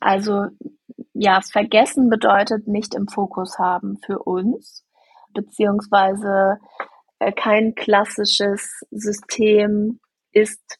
Also 0.00 0.46
ja, 1.14 1.40
vergessen 1.40 2.10
bedeutet 2.10 2.68
nicht 2.68 2.94
im 2.94 3.08
Fokus 3.08 3.58
haben 3.58 3.98
für 4.04 4.18
uns, 4.18 4.84
beziehungsweise 5.32 6.58
äh, 7.18 7.32
kein 7.32 7.74
klassisches 7.74 8.84
System 8.90 10.00
ist 10.32 10.78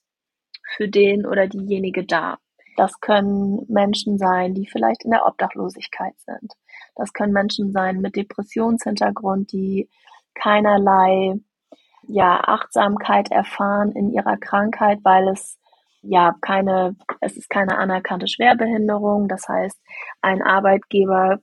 für 0.76 0.88
den 0.88 1.26
oder 1.26 1.46
diejenige 1.46 2.04
da. 2.04 2.38
Das 2.76 3.00
können 3.00 3.64
Menschen 3.68 4.18
sein, 4.18 4.54
die 4.54 4.66
vielleicht 4.66 5.04
in 5.04 5.10
der 5.10 5.26
Obdachlosigkeit 5.26 6.14
sind. 6.18 6.52
Das 6.94 7.12
können 7.12 7.32
Menschen 7.32 7.72
sein 7.72 8.00
mit 8.00 8.16
Depressionshintergrund, 8.16 9.52
die 9.52 9.88
keinerlei 10.34 11.40
ja, 12.08 12.40
Achtsamkeit 12.40 13.30
erfahren 13.30 13.92
in 13.92 14.10
ihrer 14.10 14.36
Krankheit, 14.36 15.00
weil 15.02 15.28
es 15.28 15.58
ja 16.08 16.34
keine, 16.40 16.96
es 17.20 17.36
ist 17.36 17.50
keine 17.50 17.78
anerkannte 17.78 18.28
Schwerbehinderung. 18.28 19.28
Das 19.28 19.48
heißt, 19.48 19.80
ein 20.22 20.42
Arbeitgeber 20.42 21.38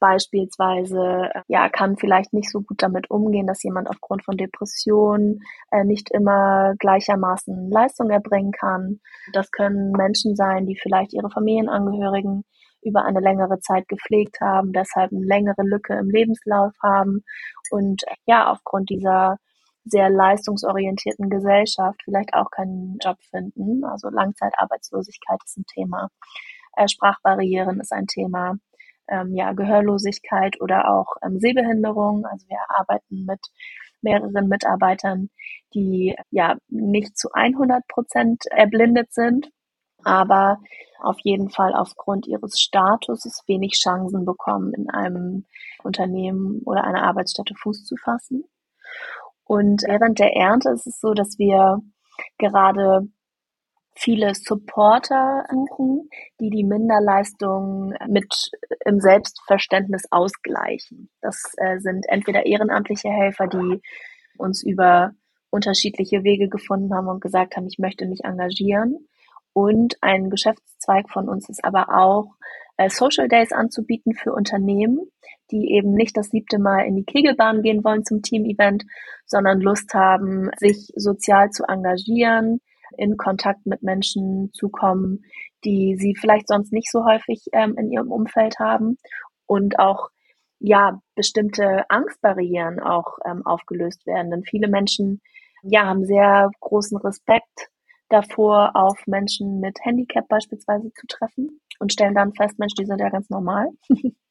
beispielsweise 0.00 1.30
ja 1.48 1.68
kann 1.70 1.96
vielleicht 1.96 2.34
nicht 2.34 2.50
so 2.50 2.60
gut 2.60 2.82
damit 2.82 3.10
umgehen, 3.10 3.46
dass 3.46 3.62
jemand 3.62 3.88
aufgrund 3.88 4.24
von 4.24 4.36
Depressionen 4.36 5.40
äh, 5.70 5.84
nicht 5.84 6.10
immer 6.10 6.74
gleichermaßen 6.78 7.70
Leistung 7.70 8.10
erbringen 8.10 8.52
kann. 8.52 9.00
Das 9.32 9.50
können 9.50 9.92
Menschen 9.92 10.36
sein, 10.36 10.66
die 10.66 10.76
vielleicht 10.76 11.14
ihre 11.14 11.30
Familienangehörigen 11.30 12.44
über 12.82 13.04
eine 13.04 13.20
längere 13.20 13.60
Zeit 13.60 13.88
gepflegt 13.88 14.40
haben, 14.42 14.72
deshalb 14.72 15.10
eine 15.10 15.24
längere 15.24 15.62
Lücke 15.62 15.94
im 15.94 16.10
Lebenslauf 16.10 16.74
haben 16.82 17.24
und 17.70 18.02
ja 18.26 18.50
aufgrund 18.50 18.90
dieser 18.90 19.38
sehr 19.84 20.10
leistungsorientierten 20.10 21.30
Gesellschaft 21.30 22.00
vielleicht 22.04 22.34
auch 22.34 22.50
keinen 22.50 22.98
Job 23.02 23.18
finden. 23.30 23.84
Also 23.84 24.08
Langzeitarbeitslosigkeit 24.08 25.38
ist 25.44 25.58
ein 25.58 25.66
Thema. 25.66 26.08
Äh, 26.76 26.88
Sprachbarrieren 26.88 27.80
ist 27.80 27.92
ein 27.92 28.06
Thema. 28.06 28.56
Ähm, 29.08 29.34
ja, 29.34 29.52
Gehörlosigkeit 29.52 30.60
oder 30.60 30.90
auch 30.90 31.16
ähm, 31.22 31.38
Sehbehinderung. 31.38 32.24
Also 32.24 32.48
wir 32.48 32.58
arbeiten 32.68 33.26
mit 33.26 33.40
mehreren 34.00 34.48
Mitarbeitern, 34.48 35.30
die 35.74 36.14
ja 36.30 36.56
nicht 36.68 37.18
zu 37.18 37.30
100 37.32 37.86
Prozent 37.88 38.44
erblindet 38.50 39.12
sind, 39.12 39.50
aber 40.04 40.60
auf 41.00 41.16
jeden 41.22 41.50
Fall 41.50 41.74
aufgrund 41.74 42.26
ihres 42.26 42.60
Statuses 42.60 43.42
wenig 43.46 43.72
Chancen 43.72 44.24
bekommen, 44.24 44.72
in 44.74 44.88
einem 44.90 45.44
Unternehmen 45.82 46.62
oder 46.64 46.84
einer 46.84 47.02
Arbeitsstätte 47.02 47.54
Fuß 47.54 47.84
zu 47.84 47.96
fassen. 47.96 48.44
Und 49.44 49.82
während 49.86 50.18
der 50.18 50.34
Ernte 50.34 50.70
ist 50.70 50.86
es 50.86 51.00
so, 51.00 51.12
dass 51.12 51.38
wir 51.38 51.80
gerade 52.38 53.08
viele 53.96 54.34
Supporter 54.34 55.44
suchen, 55.50 56.08
die 56.40 56.50
die 56.50 56.64
Minderleistung 56.64 57.94
mit 58.08 58.50
im 58.84 59.00
Selbstverständnis 59.00 60.04
ausgleichen. 60.10 61.10
Das 61.20 61.52
äh, 61.58 61.78
sind 61.78 62.06
entweder 62.08 62.46
ehrenamtliche 62.46 63.08
Helfer, 63.08 63.46
die 63.46 63.80
uns 64.36 64.62
über 64.64 65.12
unterschiedliche 65.50 66.24
Wege 66.24 66.48
gefunden 66.48 66.92
haben 66.94 67.06
und 67.06 67.20
gesagt 67.20 67.56
haben, 67.56 67.66
ich 67.68 67.78
möchte 67.78 68.06
mich 68.06 68.24
engagieren. 68.24 69.06
Und 69.52 69.96
ein 70.00 70.30
Geschäftszweig 70.30 71.08
von 71.10 71.28
uns 71.28 71.48
ist 71.48 71.64
aber 71.64 71.96
auch, 71.96 72.34
äh, 72.76 72.90
Social 72.90 73.28
Days 73.28 73.52
anzubieten 73.52 74.14
für 74.14 74.32
Unternehmen, 74.32 74.98
die 75.54 75.70
eben 75.72 75.94
nicht 75.94 76.16
das 76.16 76.30
siebte 76.30 76.58
Mal 76.58 76.80
in 76.80 76.96
die 76.96 77.04
Kegelbahn 77.04 77.62
gehen 77.62 77.84
wollen 77.84 78.04
zum 78.04 78.22
Team-Event, 78.22 78.84
sondern 79.24 79.60
Lust 79.60 79.94
haben, 79.94 80.50
sich 80.58 80.88
sozial 80.96 81.50
zu 81.50 81.64
engagieren, 81.64 82.60
in 82.98 83.16
Kontakt 83.16 83.64
mit 83.64 83.82
Menschen 83.82 84.50
zu 84.52 84.68
kommen, 84.68 85.24
die 85.64 85.96
sie 85.96 86.14
vielleicht 86.14 86.48
sonst 86.48 86.72
nicht 86.72 86.90
so 86.90 87.04
häufig 87.04 87.44
ähm, 87.52 87.76
in 87.78 87.90
ihrem 87.90 88.10
Umfeld 88.10 88.58
haben 88.58 88.98
und 89.46 89.78
auch 89.78 90.10
ja 90.58 91.00
bestimmte 91.14 91.84
Angstbarrieren 91.88 92.80
auch 92.80 93.18
ähm, 93.24 93.46
aufgelöst 93.46 94.06
werden. 94.06 94.30
Denn 94.32 94.42
viele 94.42 94.68
Menschen 94.68 95.20
ja 95.62 95.86
haben 95.86 96.04
sehr 96.04 96.50
großen 96.60 96.98
Respekt 96.98 97.68
davor, 98.08 98.72
auf 98.74 99.06
Menschen 99.06 99.60
mit 99.60 99.78
Handicap 99.84 100.26
beispielsweise 100.28 100.92
zu 100.94 101.06
treffen 101.06 101.60
und 101.78 101.92
stellen 101.92 102.14
dann 102.14 102.34
fest, 102.34 102.58
Mensch, 102.58 102.74
die 102.74 102.86
sind 102.86 103.00
ja 103.00 103.08
ganz 103.08 103.30
normal. 103.30 103.68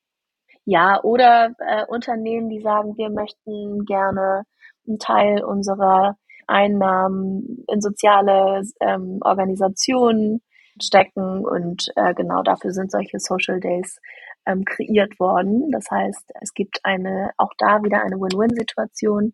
ja, 0.66 1.02
oder 1.04 1.54
äh, 1.60 1.86
Unternehmen, 1.88 2.50
die 2.50 2.62
sagen, 2.62 2.98
wir 2.98 3.10
möchten 3.10 3.86
gerne 3.86 4.44
einen 4.88 5.00
Teil 5.00 5.44
unserer 5.44 6.18
Einnahmen 6.48 7.64
in 7.68 7.82
soziale 7.82 8.64
ähm, 8.82 9.20
Organisationen 9.22 10.42
stecken 10.82 11.46
und 11.46 11.88
äh, 11.96 12.14
genau 12.14 12.42
dafür 12.44 12.72
sind 12.72 12.92
solche 12.92 13.20
Social 13.20 13.60
Days 13.60 14.00
ähm, 14.46 14.66
kreiert 14.66 15.20
worden. 15.20 15.72
Das 15.72 15.90
heißt, 15.90 16.32
es 16.42 16.54
gibt 16.54 16.80
eine 16.84 17.32
auch 17.38 17.52
da 17.58 17.84
wieder 17.84 18.02
eine 18.02 18.18
Win-Win-Situation. 18.18 19.34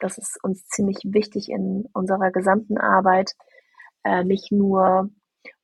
Das 0.00 0.18
ist 0.18 0.38
uns 0.42 0.66
ziemlich 0.68 0.98
wichtig 1.04 1.48
in 1.48 1.86
unserer 1.92 2.30
gesamten 2.30 2.78
Arbeit, 2.78 3.32
äh, 4.04 4.24
nicht 4.24 4.52
nur 4.52 5.10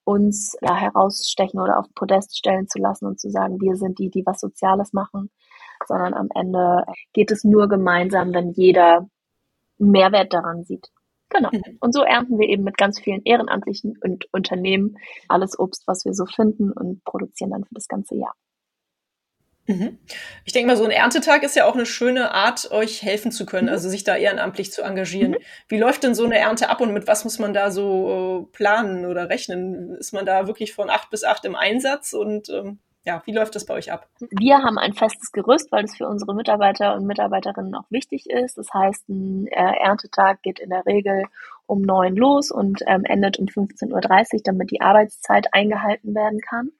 uns 0.04 0.56
ja, 0.60 0.74
herausstechen 0.74 1.60
oder 1.60 1.78
auf 1.78 1.86
Podest 1.94 2.36
stellen 2.36 2.68
zu 2.68 2.78
lassen 2.78 3.06
und 3.06 3.20
zu 3.20 3.30
sagen, 3.30 3.60
wir 3.60 3.76
sind 3.76 3.98
die, 3.98 4.10
die 4.10 4.24
was 4.24 4.40
Soziales 4.40 4.92
machen, 4.92 5.30
sondern 5.86 6.14
am 6.14 6.28
Ende 6.34 6.84
geht 7.12 7.30
es 7.30 7.44
nur 7.44 7.68
gemeinsam, 7.68 8.32
wenn 8.32 8.50
jeder 8.50 9.08
Mehrwert 9.78 10.32
daran 10.32 10.64
sieht. 10.64 10.90
Genau. 11.30 11.50
Mhm. 11.52 11.78
Und 11.80 11.92
so 11.92 12.02
ernten 12.02 12.38
wir 12.38 12.48
eben 12.48 12.64
mit 12.64 12.76
ganz 12.76 13.00
vielen 13.00 13.22
Ehrenamtlichen 13.24 13.98
und 14.02 14.26
Unternehmen 14.32 14.98
alles 15.28 15.58
Obst, 15.58 15.86
was 15.86 16.04
wir 16.04 16.14
so 16.14 16.26
finden 16.26 16.70
und 16.70 17.04
produzieren 17.04 17.50
dann 17.50 17.64
für 17.64 17.74
das 17.74 17.88
ganze 17.88 18.14
Jahr. 18.14 18.34
Mhm. 19.66 19.98
Ich 20.44 20.52
denke 20.52 20.68
mal, 20.68 20.76
so 20.76 20.84
ein 20.84 20.90
Erntetag 20.90 21.42
ist 21.42 21.56
ja 21.56 21.64
auch 21.66 21.74
eine 21.74 21.86
schöne 21.86 22.32
Art, 22.32 22.70
euch 22.70 23.02
helfen 23.02 23.32
zu 23.32 23.46
können, 23.46 23.66
mhm. 23.66 23.72
also 23.72 23.88
sich 23.88 24.04
da 24.04 24.16
ehrenamtlich 24.16 24.72
zu 24.72 24.82
engagieren. 24.82 25.32
Mhm. 25.32 25.38
Wie 25.68 25.78
läuft 25.78 26.02
denn 26.02 26.14
so 26.14 26.24
eine 26.24 26.38
Ernte 26.38 26.68
ab 26.68 26.80
und 26.80 26.92
mit 26.92 27.06
was 27.06 27.24
muss 27.24 27.38
man 27.38 27.54
da 27.54 27.70
so 27.70 28.46
äh, 28.50 28.56
planen 28.56 29.06
oder 29.06 29.30
rechnen? 29.30 29.94
Ist 29.94 30.12
man 30.12 30.26
da 30.26 30.46
wirklich 30.46 30.74
von 30.74 30.90
acht 30.90 31.10
bis 31.10 31.24
acht 31.24 31.44
im 31.44 31.56
Einsatz 31.56 32.12
und 32.12 32.50
ähm, 32.50 32.78
ja, 33.06 33.22
wie 33.26 33.32
läuft 33.32 33.54
das 33.54 33.66
bei 33.66 33.74
euch 33.74 33.92
ab? 33.92 34.08
Wir 34.30 34.62
haben 34.62 34.78
ein 34.78 34.94
festes 34.94 35.30
Gerüst, 35.30 35.70
weil 35.72 35.84
es 35.84 35.96
für 35.96 36.08
unsere 36.08 36.34
Mitarbeiter 36.34 36.94
und 36.94 37.06
Mitarbeiterinnen 37.06 37.74
auch 37.74 37.84
wichtig 37.90 38.30
ist. 38.30 38.56
Das 38.56 38.72
heißt, 38.72 39.08
ein 39.10 39.46
äh, 39.48 39.76
Erntetag 39.82 40.42
geht 40.42 40.58
in 40.58 40.70
der 40.70 40.86
Regel 40.86 41.24
um 41.66 41.82
neun 41.82 42.16
los 42.16 42.50
und 42.50 42.80
ähm, 42.86 43.04
endet 43.04 43.38
um 43.38 43.46
15.30 43.46 44.34
Uhr, 44.34 44.40
damit 44.44 44.70
die 44.70 44.80
Arbeitszeit 44.80 45.52
eingehalten 45.52 46.14
werden 46.14 46.40
kann. 46.40 46.70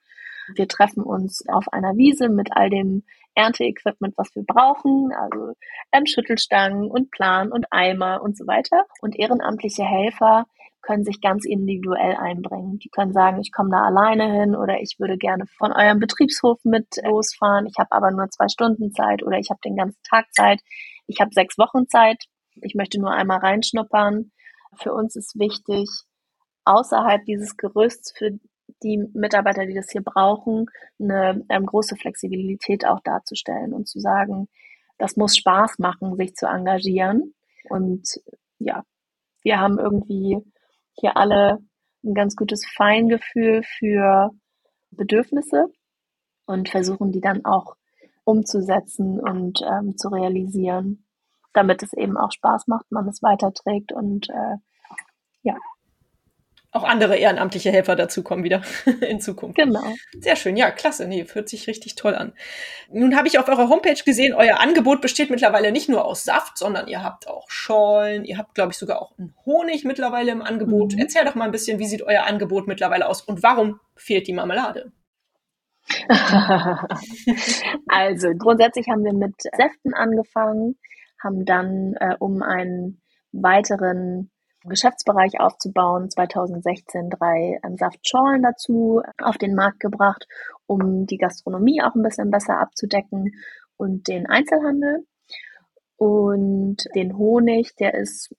Wir 0.53 0.67
treffen 0.67 1.03
uns 1.03 1.43
auf 1.47 1.71
einer 1.71 1.95
Wiese 1.95 2.29
mit 2.29 2.49
all 2.51 2.69
dem 2.69 3.03
Ernteequipment, 3.35 4.13
was 4.17 4.33
wir 4.35 4.43
brauchen, 4.43 5.11
also 5.11 5.53
ähm, 5.91 6.05
Schüttelstangen 6.05 6.89
und 6.89 7.11
Plan 7.11 7.51
und 7.51 7.65
Eimer 7.71 8.21
und 8.21 8.37
so 8.37 8.47
weiter. 8.47 8.85
Und 9.01 9.17
ehrenamtliche 9.17 9.83
Helfer 9.83 10.45
können 10.81 11.03
sich 11.03 11.19
ganz 11.19 11.45
individuell 11.45 12.15
einbringen. 12.15 12.77
Die 12.79 12.89
können 12.89 13.11
sagen, 13.11 13.41
ich 13.41 13.51
komme 13.51 13.71
da 13.71 13.83
alleine 13.83 14.31
hin 14.31 14.55
oder 14.55 14.79
ich 14.81 14.95
würde 14.99 15.17
gerne 15.17 15.45
von 15.57 15.71
eurem 15.71 15.99
Betriebshof 15.99 16.59
mit 16.63 16.87
losfahren. 17.03 17.65
Ich 17.65 17.77
habe 17.77 17.91
aber 17.91 18.11
nur 18.11 18.29
zwei 18.29 18.47
Stunden 18.47 18.91
Zeit 18.91 19.23
oder 19.23 19.37
ich 19.37 19.49
habe 19.49 19.59
den 19.65 19.75
ganzen 19.75 20.01
Tag 20.07 20.25
Zeit. 20.31 20.61
Ich 21.07 21.19
habe 21.19 21.31
sechs 21.33 21.57
Wochen 21.57 21.87
Zeit. 21.87 22.23
Ich 22.61 22.75
möchte 22.75 22.99
nur 22.99 23.11
einmal 23.11 23.39
reinschnuppern. 23.39 24.31
Für 24.77 24.93
uns 24.93 25.15
ist 25.15 25.37
wichtig, 25.39 25.89
außerhalb 26.65 27.25
dieses 27.25 27.57
Gerüsts 27.57 28.13
für 28.15 28.31
die 28.83 28.97
Mitarbeiter, 29.13 29.65
die 29.65 29.73
das 29.73 29.89
hier 29.91 30.03
brauchen, 30.03 30.67
eine 30.99 31.45
ähm, 31.49 31.65
große 31.65 31.95
Flexibilität 31.95 32.85
auch 32.85 32.99
darzustellen 33.01 33.73
und 33.73 33.87
zu 33.87 33.99
sagen, 33.99 34.47
das 34.97 35.17
muss 35.17 35.35
Spaß 35.37 35.79
machen, 35.79 36.15
sich 36.17 36.35
zu 36.35 36.47
engagieren. 36.47 37.33
Und 37.69 38.07
ja, 38.59 38.83
wir 39.43 39.59
haben 39.59 39.79
irgendwie 39.79 40.39
hier 40.93 41.17
alle 41.17 41.59
ein 42.03 42.13
ganz 42.13 42.35
gutes 42.35 42.65
Feingefühl 42.65 43.63
für 43.63 44.31
Bedürfnisse 44.91 45.67
und 46.45 46.69
versuchen 46.69 47.11
die 47.11 47.21
dann 47.21 47.43
auch 47.45 47.75
umzusetzen 48.23 49.19
und 49.19 49.61
ähm, 49.61 49.97
zu 49.97 50.09
realisieren, 50.09 51.05
damit 51.53 51.83
es 51.83 51.93
eben 51.93 52.17
auch 52.17 52.31
Spaß 52.31 52.67
macht, 52.67 52.91
man 52.91 53.07
es 53.07 53.21
weiterträgt 53.21 53.91
und 53.91 54.29
äh, 54.29 54.57
ja, 55.43 55.55
auch 56.75 56.83
andere 56.83 57.15
ehrenamtliche 57.15 57.71
Helfer 57.71 57.95
dazukommen 57.95 58.43
wieder 58.43 58.61
in 59.01 59.21
Zukunft. 59.21 59.57
Genau. 59.57 59.93
Sehr 60.19 60.35
schön, 60.35 60.57
ja, 60.57 60.71
klasse. 60.71 61.07
Nee, 61.07 61.25
hört 61.31 61.49
sich 61.49 61.67
richtig 61.67 61.95
toll 61.95 62.15
an. 62.15 62.33
Nun 62.91 63.15
habe 63.15 63.27
ich 63.27 63.39
auf 63.39 63.47
eurer 63.47 63.69
Homepage 63.69 64.01
gesehen, 64.05 64.33
euer 64.33 64.59
Angebot 64.59 65.01
besteht 65.01 65.29
mittlerweile 65.29 65.71
nicht 65.71 65.87
nur 65.89 66.05
aus 66.05 66.25
Saft, 66.25 66.57
sondern 66.57 66.87
ihr 66.87 67.03
habt 67.03 67.27
auch 67.27 67.49
Schollen, 67.49 68.25
ihr 68.25 68.37
habt, 68.37 68.55
glaube 68.55 68.71
ich, 68.73 68.77
sogar 68.77 69.01
auch 69.01 69.17
einen 69.17 69.33
Honig 69.45 69.85
mittlerweile 69.85 70.31
im 70.31 70.41
Angebot. 70.41 70.93
Mhm. 70.93 70.99
Erzähl 70.99 71.23
doch 71.25 71.35
mal 71.35 71.45
ein 71.45 71.51
bisschen, 71.51 71.79
wie 71.79 71.87
sieht 71.87 72.03
euer 72.03 72.25
Angebot 72.25 72.67
mittlerweile 72.67 73.07
aus 73.07 73.21
und 73.21 73.41
warum 73.41 73.79
fehlt 73.95 74.27
die 74.27 74.33
Marmelade? 74.33 74.91
also 77.87 78.29
grundsätzlich 78.37 78.87
haben 78.89 79.03
wir 79.03 79.13
mit 79.13 79.35
Säften 79.41 79.93
angefangen, 79.93 80.77
haben 81.23 81.45
dann 81.45 81.93
äh, 81.99 82.15
um 82.19 82.41
einen 82.41 83.01
weiteren 83.31 84.31
Geschäftsbereich 84.67 85.39
aufzubauen, 85.39 86.09
2016 86.09 87.09
drei 87.09 87.59
ähm, 87.63 87.77
Saftschorlen 87.77 88.41
dazu 88.41 89.01
auf 89.21 89.37
den 89.37 89.55
Markt 89.55 89.79
gebracht, 89.79 90.27
um 90.67 91.05
die 91.05 91.17
Gastronomie 91.17 91.81
auch 91.81 91.95
ein 91.95 92.03
bisschen 92.03 92.31
besser 92.31 92.59
abzudecken 92.59 93.31
und 93.77 94.07
den 94.07 94.25
Einzelhandel. 94.27 95.05
Und 95.97 96.77
den 96.93 97.17
Honig, 97.17 97.75
der 97.75 97.93
ist 97.93 98.35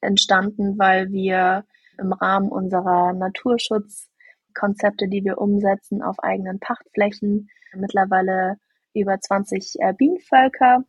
entstanden, 0.00 0.78
weil 0.78 1.10
wir 1.10 1.64
im 1.98 2.12
Rahmen 2.12 2.50
unserer 2.50 3.12
Naturschutzkonzepte, 3.12 5.08
die 5.08 5.24
wir 5.24 5.38
umsetzen 5.38 6.02
auf 6.02 6.18
eigenen 6.20 6.60
Pachtflächen, 6.60 7.48
mittlerweile 7.74 8.56
über 8.94 9.18
20 9.18 9.76
äh, 9.80 9.92
Bienenvölker 9.94 10.84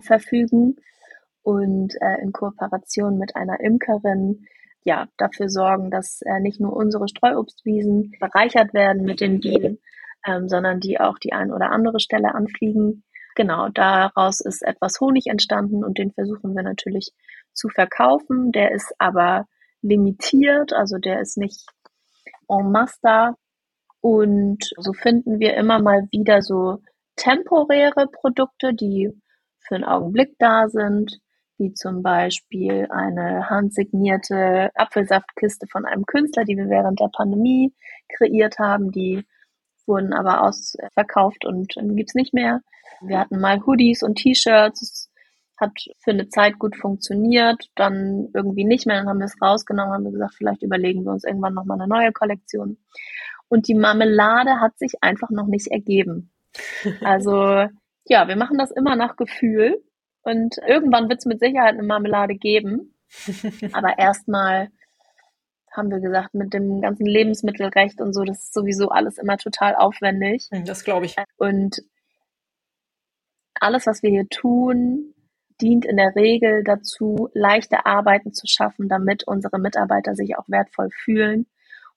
verfügen 0.00 0.76
und 1.46 1.94
äh, 2.00 2.20
in 2.22 2.32
Kooperation 2.32 3.18
mit 3.18 3.36
einer 3.36 3.60
Imkerin 3.60 4.46
ja 4.82 5.06
dafür 5.16 5.48
sorgen, 5.48 5.92
dass 5.92 6.20
äh, 6.22 6.40
nicht 6.40 6.60
nur 6.60 6.74
unsere 6.74 7.06
Streuobstwiesen 7.06 8.16
bereichert 8.18 8.74
werden 8.74 9.04
mit 9.04 9.20
den 9.20 9.38
Bienen, 9.38 9.78
ähm, 10.26 10.48
sondern 10.48 10.80
die 10.80 10.98
auch 10.98 11.18
die 11.20 11.32
ein 11.32 11.52
oder 11.52 11.70
andere 11.70 12.00
Stelle 12.00 12.34
anfliegen. 12.34 13.04
Genau, 13.36 13.68
daraus 13.68 14.40
ist 14.40 14.62
etwas 14.62 14.98
Honig 15.00 15.28
entstanden 15.28 15.84
und 15.84 15.98
den 15.98 16.10
versuchen 16.10 16.52
wir 16.56 16.64
natürlich 16.64 17.12
zu 17.52 17.68
verkaufen. 17.68 18.50
Der 18.50 18.72
ist 18.72 18.92
aber 18.98 19.46
limitiert, 19.82 20.72
also 20.72 20.98
der 20.98 21.20
ist 21.20 21.38
nicht 21.38 21.64
en 22.48 22.72
masse 22.72 22.98
da. 23.02 23.34
Und 24.00 24.64
so 24.78 24.92
finden 24.92 25.38
wir 25.38 25.54
immer 25.54 25.80
mal 25.80 26.08
wieder 26.10 26.42
so 26.42 26.78
temporäre 27.14 28.08
Produkte, 28.08 28.74
die 28.74 29.12
für 29.60 29.76
einen 29.76 29.84
Augenblick 29.84 30.34
da 30.40 30.68
sind, 30.68 31.20
wie 31.58 31.72
zum 31.72 32.02
Beispiel 32.02 32.86
eine 32.90 33.48
handsignierte 33.48 34.70
Apfelsaftkiste 34.74 35.66
von 35.66 35.84
einem 35.84 36.04
Künstler, 36.04 36.44
die 36.44 36.56
wir 36.56 36.68
während 36.68 37.00
der 37.00 37.10
Pandemie 37.14 37.72
kreiert 38.16 38.58
haben. 38.58 38.92
Die 38.92 39.24
wurden 39.86 40.12
aber 40.12 40.42
ausverkauft 40.42 41.44
und 41.44 41.74
gibt's 41.96 42.14
nicht 42.14 42.34
mehr. 42.34 42.60
Wir 43.00 43.18
hatten 43.18 43.40
mal 43.40 43.64
Hoodies 43.64 44.02
und 44.02 44.16
T-Shirts. 44.16 45.10
Hat 45.58 45.72
für 46.04 46.10
eine 46.10 46.28
Zeit 46.28 46.58
gut 46.58 46.76
funktioniert, 46.76 47.70
dann 47.76 48.28
irgendwie 48.34 48.64
nicht 48.64 48.86
mehr. 48.86 48.98
Dann 48.98 49.08
haben 49.08 49.20
wir 49.20 49.24
es 49.24 49.40
rausgenommen, 49.40 49.94
haben 49.94 50.04
wir 50.04 50.12
gesagt, 50.12 50.34
vielleicht 50.34 50.62
überlegen 50.62 51.04
wir 51.04 51.12
uns 51.12 51.24
irgendwann 51.24 51.54
nochmal 51.54 51.80
eine 51.80 51.88
neue 51.88 52.12
Kollektion. 52.12 52.76
Und 53.48 53.66
die 53.68 53.74
Marmelade 53.74 54.60
hat 54.60 54.76
sich 54.78 54.92
einfach 55.00 55.30
noch 55.30 55.46
nicht 55.46 55.68
ergeben. 55.68 56.30
Also 57.02 57.66
ja, 58.08 58.28
wir 58.28 58.36
machen 58.36 58.58
das 58.58 58.70
immer 58.70 58.96
nach 58.96 59.16
Gefühl 59.16 59.82
und 60.26 60.58
irgendwann 60.66 61.08
wird 61.08 61.20
es 61.20 61.24
mit 61.24 61.38
Sicherheit 61.38 61.74
eine 61.74 61.84
Marmelade 61.84 62.34
geben. 62.34 62.96
Aber 63.72 63.96
erstmal 63.96 64.72
haben 65.70 65.88
wir 65.88 66.00
gesagt, 66.00 66.34
mit 66.34 66.52
dem 66.52 66.80
ganzen 66.80 67.06
Lebensmittelrecht 67.06 68.00
und 68.00 68.12
so, 68.12 68.24
das 68.24 68.42
ist 68.42 68.54
sowieso 68.54 68.88
alles 68.88 69.18
immer 69.18 69.36
total 69.36 69.76
aufwendig. 69.76 70.48
Hm, 70.50 70.64
das 70.64 70.82
glaube 70.82 71.06
ich. 71.06 71.14
Und 71.36 71.76
alles, 73.54 73.86
was 73.86 74.02
wir 74.02 74.10
hier 74.10 74.28
tun, 74.28 75.14
dient 75.60 75.84
in 75.84 75.96
der 75.96 76.16
Regel 76.16 76.64
dazu, 76.64 77.28
leichte 77.32 77.86
Arbeiten 77.86 78.32
zu 78.32 78.48
schaffen, 78.48 78.88
damit 78.88 79.28
unsere 79.28 79.60
Mitarbeiter 79.60 80.16
sich 80.16 80.36
auch 80.36 80.48
wertvoll 80.48 80.90
fühlen 80.90 81.46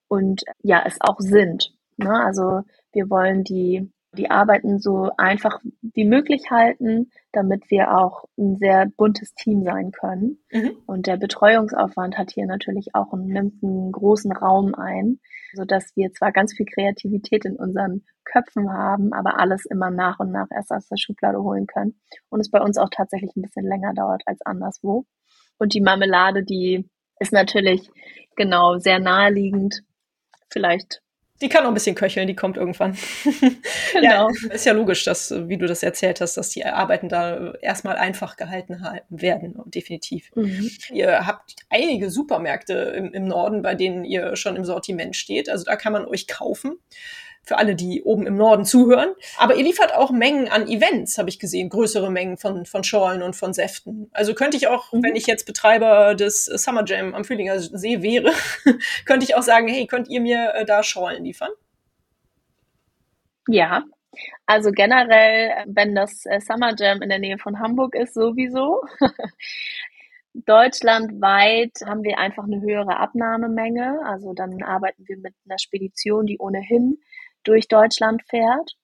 und 0.06 0.44
ja, 0.62 0.84
es 0.86 1.00
auch 1.00 1.18
sind. 1.18 1.74
Ne? 1.96 2.12
Also 2.12 2.62
wir 2.92 3.10
wollen 3.10 3.42
die 3.42 3.90
die 4.12 4.30
Arbeiten 4.30 4.80
so 4.80 5.10
einfach 5.16 5.60
wie 5.82 6.04
möglich 6.04 6.50
halten, 6.50 7.10
damit 7.32 7.70
wir 7.70 7.96
auch 7.96 8.24
ein 8.36 8.56
sehr 8.56 8.86
buntes 8.96 9.34
Team 9.34 9.62
sein 9.62 9.92
können. 9.92 10.38
Mhm. 10.50 10.72
Und 10.86 11.06
der 11.06 11.16
Betreuungsaufwand 11.16 12.18
hat 12.18 12.32
hier 12.32 12.46
natürlich 12.46 12.94
auch 12.94 13.12
einen, 13.12 13.26
nimmt 13.28 13.62
einen 13.62 13.92
großen 13.92 14.32
Raum 14.32 14.74
ein, 14.74 15.20
so 15.54 15.64
dass 15.64 15.94
wir 15.94 16.12
zwar 16.12 16.32
ganz 16.32 16.54
viel 16.54 16.66
Kreativität 16.66 17.44
in 17.44 17.56
unseren 17.56 18.04
Köpfen 18.24 18.72
haben, 18.72 19.12
aber 19.12 19.38
alles 19.38 19.64
immer 19.66 19.90
nach 19.90 20.18
und 20.18 20.32
nach 20.32 20.48
erst 20.50 20.72
aus 20.72 20.88
der 20.88 20.96
Schublade 20.96 21.40
holen 21.42 21.66
können. 21.66 22.00
Und 22.28 22.40
es 22.40 22.50
bei 22.50 22.60
uns 22.60 22.78
auch 22.78 22.90
tatsächlich 22.90 23.34
ein 23.36 23.42
bisschen 23.42 23.66
länger 23.66 23.94
dauert 23.94 24.22
als 24.26 24.40
anderswo. 24.42 25.04
Und 25.58 25.74
die 25.74 25.80
Marmelade, 25.80 26.42
die 26.42 26.88
ist 27.20 27.32
natürlich 27.32 27.90
genau 28.34 28.78
sehr 28.78 28.98
naheliegend. 28.98 29.82
Vielleicht 30.50 31.02
die 31.40 31.48
kann 31.48 31.64
noch 31.64 31.70
ein 31.70 31.74
bisschen 31.74 31.94
köcheln, 31.94 32.26
die 32.26 32.36
kommt 32.36 32.56
irgendwann. 32.56 32.96
Genau. 33.92 34.28
ja, 34.28 34.52
ist 34.52 34.66
ja 34.66 34.72
logisch, 34.72 35.04
dass, 35.04 35.32
wie 35.48 35.56
du 35.56 35.66
das 35.66 35.82
erzählt 35.82 36.20
hast, 36.20 36.36
dass 36.36 36.50
die 36.50 36.64
Arbeiten 36.64 37.08
da 37.08 37.52
erstmal 37.60 37.96
einfach 37.96 38.36
gehalten 38.36 38.82
werden, 39.08 39.60
definitiv. 39.66 40.30
Mhm. 40.34 40.70
Ihr 40.92 41.26
habt 41.26 41.56
einige 41.68 42.10
Supermärkte 42.10 42.74
im, 42.74 43.12
im 43.12 43.24
Norden, 43.24 43.62
bei 43.62 43.74
denen 43.74 44.04
ihr 44.04 44.36
schon 44.36 44.56
im 44.56 44.64
Sortiment 44.64 45.16
steht. 45.16 45.48
Also 45.48 45.64
da 45.64 45.76
kann 45.76 45.92
man 45.92 46.06
euch 46.06 46.28
kaufen 46.28 46.78
für 47.42 47.58
alle, 47.58 47.74
die 47.74 48.02
oben 48.02 48.26
im 48.26 48.36
Norden 48.36 48.64
zuhören. 48.64 49.10
Aber 49.36 49.54
ihr 49.56 49.64
liefert 49.64 49.94
auch 49.94 50.10
Mengen 50.10 50.48
an 50.48 50.68
Events, 50.68 51.18
habe 51.18 51.28
ich 51.28 51.38
gesehen, 51.38 51.68
größere 51.68 52.10
Mengen 52.10 52.36
von, 52.36 52.66
von 52.66 52.84
Schorlen 52.84 53.22
und 53.22 53.34
von 53.34 53.52
Säften. 53.52 54.10
Also 54.12 54.34
könnte 54.34 54.56
ich 54.56 54.68
auch, 54.68 54.92
mhm. 54.92 55.02
wenn 55.02 55.16
ich 55.16 55.26
jetzt 55.26 55.46
Betreiber 55.46 56.14
des 56.14 56.44
Summer 56.44 56.84
Jam 56.84 57.14
am 57.14 57.24
Fühlinger 57.24 57.58
See 57.58 58.02
wäre, 58.02 58.32
könnte 59.06 59.24
ich 59.24 59.34
auch 59.34 59.42
sagen, 59.42 59.68
hey, 59.68 59.86
könnt 59.86 60.08
ihr 60.08 60.20
mir 60.20 60.52
äh, 60.54 60.64
da 60.64 60.82
Schorlen 60.82 61.24
liefern? 61.24 61.50
Ja, 63.48 63.84
also 64.46 64.70
generell, 64.70 65.64
wenn 65.66 65.94
das 65.94 66.26
äh, 66.26 66.40
Summer 66.40 66.74
Jam 66.76 67.02
in 67.02 67.08
der 67.08 67.18
Nähe 67.18 67.38
von 67.38 67.58
Hamburg 67.58 67.94
ist, 67.94 68.14
sowieso. 68.14 68.82
Deutschlandweit 70.34 71.72
haben 71.84 72.04
wir 72.04 72.18
einfach 72.18 72.44
eine 72.44 72.60
höhere 72.60 72.98
Abnahmemenge. 72.98 74.00
Also 74.04 74.32
dann 74.32 74.62
arbeiten 74.62 75.04
wir 75.06 75.18
mit 75.18 75.34
einer 75.44 75.58
Spedition, 75.58 76.26
die 76.26 76.38
ohnehin 76.38 76.98
durch 77.44 77.68
Deutschland 77.68 78.22
fährt. 78.28 78.76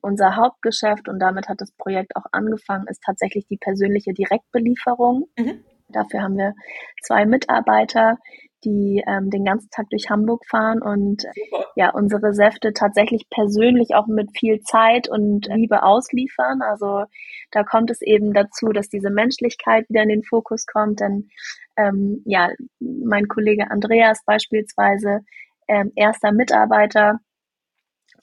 Unser 0.00 0.36
Hauptgeschäft, 0.36 1.08
und 1.08 1.18
damit 1.18 1.48
hat 1.48 1.60
das 1.60 1.72
Projekt 1.72 2.16
auch 2.16 2.24
angefangen, 2.32 2.86
ist 2.88 3.02
tatsächlich 3.04 3.46
die 3.46 3.58
persönliche 3.58 4.14
Direktbelieferung. 4.14 5.26
Mhm. 5.38 5.64
Dafür 5.88 6.22
haben 6.22 6.36
wir 6.36 6.54
zwei 7.02 7.26
Mitarbeiter, 7.26 8.16
die 8.64 9.04
ähm, 9.06 9.30
den 9.30 9.44
ganzen 9.44 9.68
Tag 9.70 9.86
durch 9.90 10.08
Hamburg 10.08 10.46
fahren 10.48 10.80
und 10.80 11.22
Super. 11.22 11.66
ja 11.76 11.90
unsere 11.90 12.32
Säfte 12.32 12.72
tatsächlich 12.72 13.28
persönlich 13.30 13.94
auch 13.94 14.06
mit 14.06 14.30
viel 14.36 14.62
Zeit 14.62 15.08
und 15.08 15.46
Liebe 15.54 15.82
ausliefern. 15.82 16.62
Also 16.62 17.04
da 17.50 17.62
kommt 17.62 17.90
es 17.90 18.00
eben 18.00 18.32
dazu, 18.32 18.72
dass 18.72 18.88
diese 18.88 19.10
Menschlichkeit 19.10 19.88
wieder 19.88 20.02
in 20.02 20.08
den 20.08 20.24
Fokus 20.24 20.66
kommt. 20.66 21.00
Denn 21.00 21.28
ähm, 21.76 22.22
ja, 22.24 22.50
mein 22.80 23.28
Kollege 23.28 23.70
Andreas 23.70 24.24
beispielsweise, 24.24 25.20
ähm, 25.68 25.92
erster 25.94 26.32
Mitarbeiter, 26.32 27.20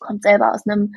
kommt 0.02 0.24
selber 0.24 0.52
aus 0.52 0.68
einem 0.68 0.94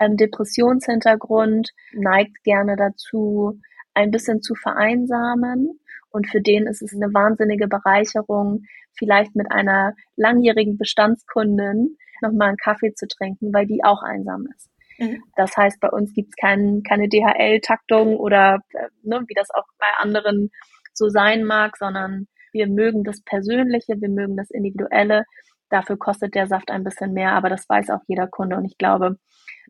ähm, 0.00 0.16
Depressionshintergrund, 0.16 1.70
neigt 1.92 2.42
gerne 2.44 2.76
dazu, 2.76 3.58
ein 3.94 4.10
bisschen 4.10 4.42
zu 4.42 4.54
vereinsamen. 4.54 5.80
Und 6.10 6.28
für 6.28 6.40
den 6.40 6.66
ist 6.66 6.82
es 6.82 6.94
eine 6.94 7.12
wahnsinnige 7.12 7.68
Bereicherung, 7.68 8.64
vielleicht 8.96 9.34
mit 9.36 9.50
einer 9.50 9.94
langjährigen 10.16 10.78
Bestandskundin 10.78 11.96
nochmal 12.20 12.48
einen 12.48 12.56
Kaffee 12.56 12.94
zu 12.94 13.06
trinken, 13.06 13.52
weil 13.52 13.66
die 13.66 13.84
auch 13.84 14.02
einsam 14.02 14.46
ist. 14.54 14.68
Mhm. 14.98 15.22
Das 15.36 15.56
heißt, 15.56 15.80
bei 15.80 15.88
uns 15.88 16.12
gibt 16.12 16.30
es 16.30 16.36
kein, 16.36 16.82
keine 16.82 17.08
DHL-Taktung 17.08 18.16
oder 18.16 18.60
äh, 18.72 18.88
ne, 19.02 19.22
wie 19.26 19.34
das 19.34 19.50
auch 19.50 19.66
bei 19.78 19.86
anderen 19.98 20.50
so 20.92 21.08
sein 21.08 21.44
mag, 21.44 21.76
sondern 21.76 22.26
wir 22.52 22.66
mögen 22.66 23.04
das 23.04 23.22
Persönliche, 23.22 24.00
wir 24.00 24.08
mögen 24.08 24.36
das 24.36 24.50
Individuelle. 24.50 25.24
Dafür 25.70 25.98
kostet 25.98 26.34
der 26.34 26.46
Saft 26.46 26.70
ein 26.70 26.84
bisschen 26.84 27.12
mehr, 27.12 27.32
aber 27.32 27.48
das 27.50 27.68
weiß 27.68 27.90
auch 27.90 28.00
jeder 28.06 28.26
Kunde. 28.26 28.56
Und 28.56 28.64
ich 28.64 28.78
glaube, 28.78 29.18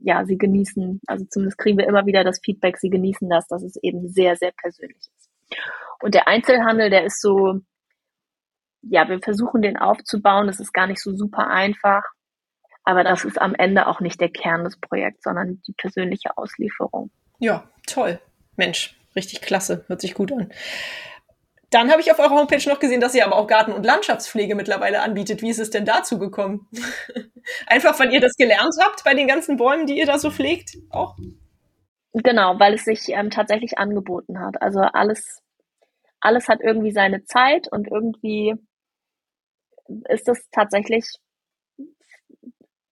ja, 0.01 0.25
sie 0.25 0.39
genießen, 0.39 1.01
also 1.07 1.25
zumindest 1.29 1.59
kriegen 1.59 1.79
wir 1.79 1.87
immer 1.87 2.07
wieder 2.07 2.25
das 2.25 2.41
Feedback, 2.45 2.79
sie 2.79 2.91
genießen 2.91 3.29
das, 3.29 3.47
dass 3.49 3.63
es 3.63 3.77
eben 3.83 4.09
sehr, 4.09 4.37
sehr 4.37 4.53
persönlich 4.53 5.09
ist. 5.17 5.31
Und 6.01 6.15
der 6.15 6.29
Einzelhandel, 6.29 6.91
der 6.91 7.05
ist 7.05 7.21
so, 7.21 7.61
ja, 8.83 9.09
wir 9.09 9.21
versuchen 9.21 9.63
den 9.63 9.77
aufzubauen, 9.77 10.47
das 10.47 10.61
ist 10.61 10.73
gar 10.73 10.87
nicht 10.87 11.03
so 11.03 11.17
super 11.17 11.49
einfach, 11.49 12.05
aber 12.85 13.05
das 13.05 13.25
ist 13.25 13.41
am 13.41 13.55
Ende 13.55 13.87
auch 13.87 14.01
nicht 14.01 14.21
der 14.21 14.31
Kern 14.31 14.65
des 14.65 14.79
Projekts, 14.79 15.25
sondern 15.25 15.61
die 15.67 15.75
persönliche 15.77 16.37
Auslieferung. 16.37 17.11
Ja, 17.39 17.69
toll. 17.87 18.21
Mensch, 18.57 18.99
richtig 19.15 19.41
klasse, 19.41 19.85
hört 19.89 20.01
sich 20.01 20.15
gut 20.15 20.33
an. 20.33 20.53
Dann 21.71 21.91
habe 21.91 22.01
ich 22.01 22.11
auf 22.11 22.19
eurer 22.19 22.31
Homepage 22.31 22.67
noch 22.67 22.79
gesehen, 22.79 23.01
dass 23.01 23.15
ihr 23.15 23.27
aber 23.27 23.37
auch 23.37 23.47
Garten- 23.47 23.73
und 23.73 23.85
Landschaftspflege 23.85 24.55
mittlerweile 24.55 25.03
anbietet. 25.03 25.43
Wie 25.43 25.51
ist 25.51 25.59
es 25.59 25.71
denn 25.71 25.85
dazu 25.85 26.19
gekommen? 26.19 26.67
Einfach, 27.67 27.99
weil 28.01 28.13
ihr 28.13 28.21
das 28.21 28.37
gelernt 28.37 28.75
habt 28.81 29.05
bei 29.05 29.15
den 29.15 29.29
ganzen 29.29 29.57
Bäumen, 29.57 29.87
die 29.87 29.99
ihr 29.99 30.07
da 30.07 30.19
so 30.19 30.31
pflegt, 30.31 30.79
auch? 30.91 31.17
Genau, 32.15 32.59
weil 32.59 32.75
es 32.75 32.85
sich 32.85 33.09
ähm, 33.11 33.31
tatsächlich 33.31 33.79
angeboten 33.79 34.41
hat. 34.41 34.63
Also 34.63 34.81
alles, 34.81 35.43
alles 36.21 36.49
hat 36.49 36.61
irgendwie 36.63 36.93
seine 36.93 37.25
Zeit 37.25 37.71
und 37.71 37.87
irgendwie 37.87 38.55
ist 40.09 40.29
es 40.29 40.49
tatsächlich 40.51 41.05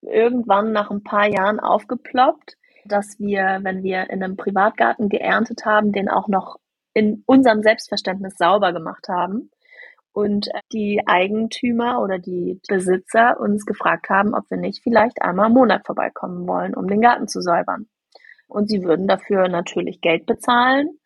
irgendwann 0.03 0.73
nach 0.73 0.91
ein 0.91 1.03
paar 1.03 1.29
Jahren 1.29 1.61
aufgeploppt, 1.61 2.57
dass 2.85 3.19
wir, 3.19 3.61
wenn 3.63 3.83
wir 3.83 4.11
in 4.11 4.23
einem 4.23 4.37
Privatgarten 4.37 5.09
geerntet 5.09 5.65
haben, 5.65 5.93
den 5.93 6.09
auch 6.09 6.29
noch 6.29 6.59
in 6.97 7.23
unserem 7.27 7.63
Selbstverständnis 7.63 8.39
sauber 8.39 8.73
gemacht 8.73 9.07
haben 9.11 9.51
und 10.13 10.49
die 10.73 11.03
Eigentümer 11.05 12.01
oder 12.01 12.19
die 12.19 12.59
Besitzer 12.67 13.39
uns 13.39 13.67
gefragt 13.67 14.09
haben, 14.09 14.35
ob 14.35 14.49
wir 14.49 14.57
nicht 14.57 14.83
vielleicht 14.83 15.21
einmal 15.21 15.49
im 15.49 15.53
Monat 15.53 15.85
vorbeikommen 15.85 16.49
wollen, 16.49 16.75
um 16.75 16.89
den 16.89 17.03
Garten 17.03 17.29
zu 17.29 17.43
säubern. 17.43 17.87
Und 18.49 18.71
sie 18.71 18.83
würden 18.83 19.07
dafür 19.09 19.49
natürlich 19.49 20.01
Geld 20.01 20.25
bezahlen. 20.25 20.99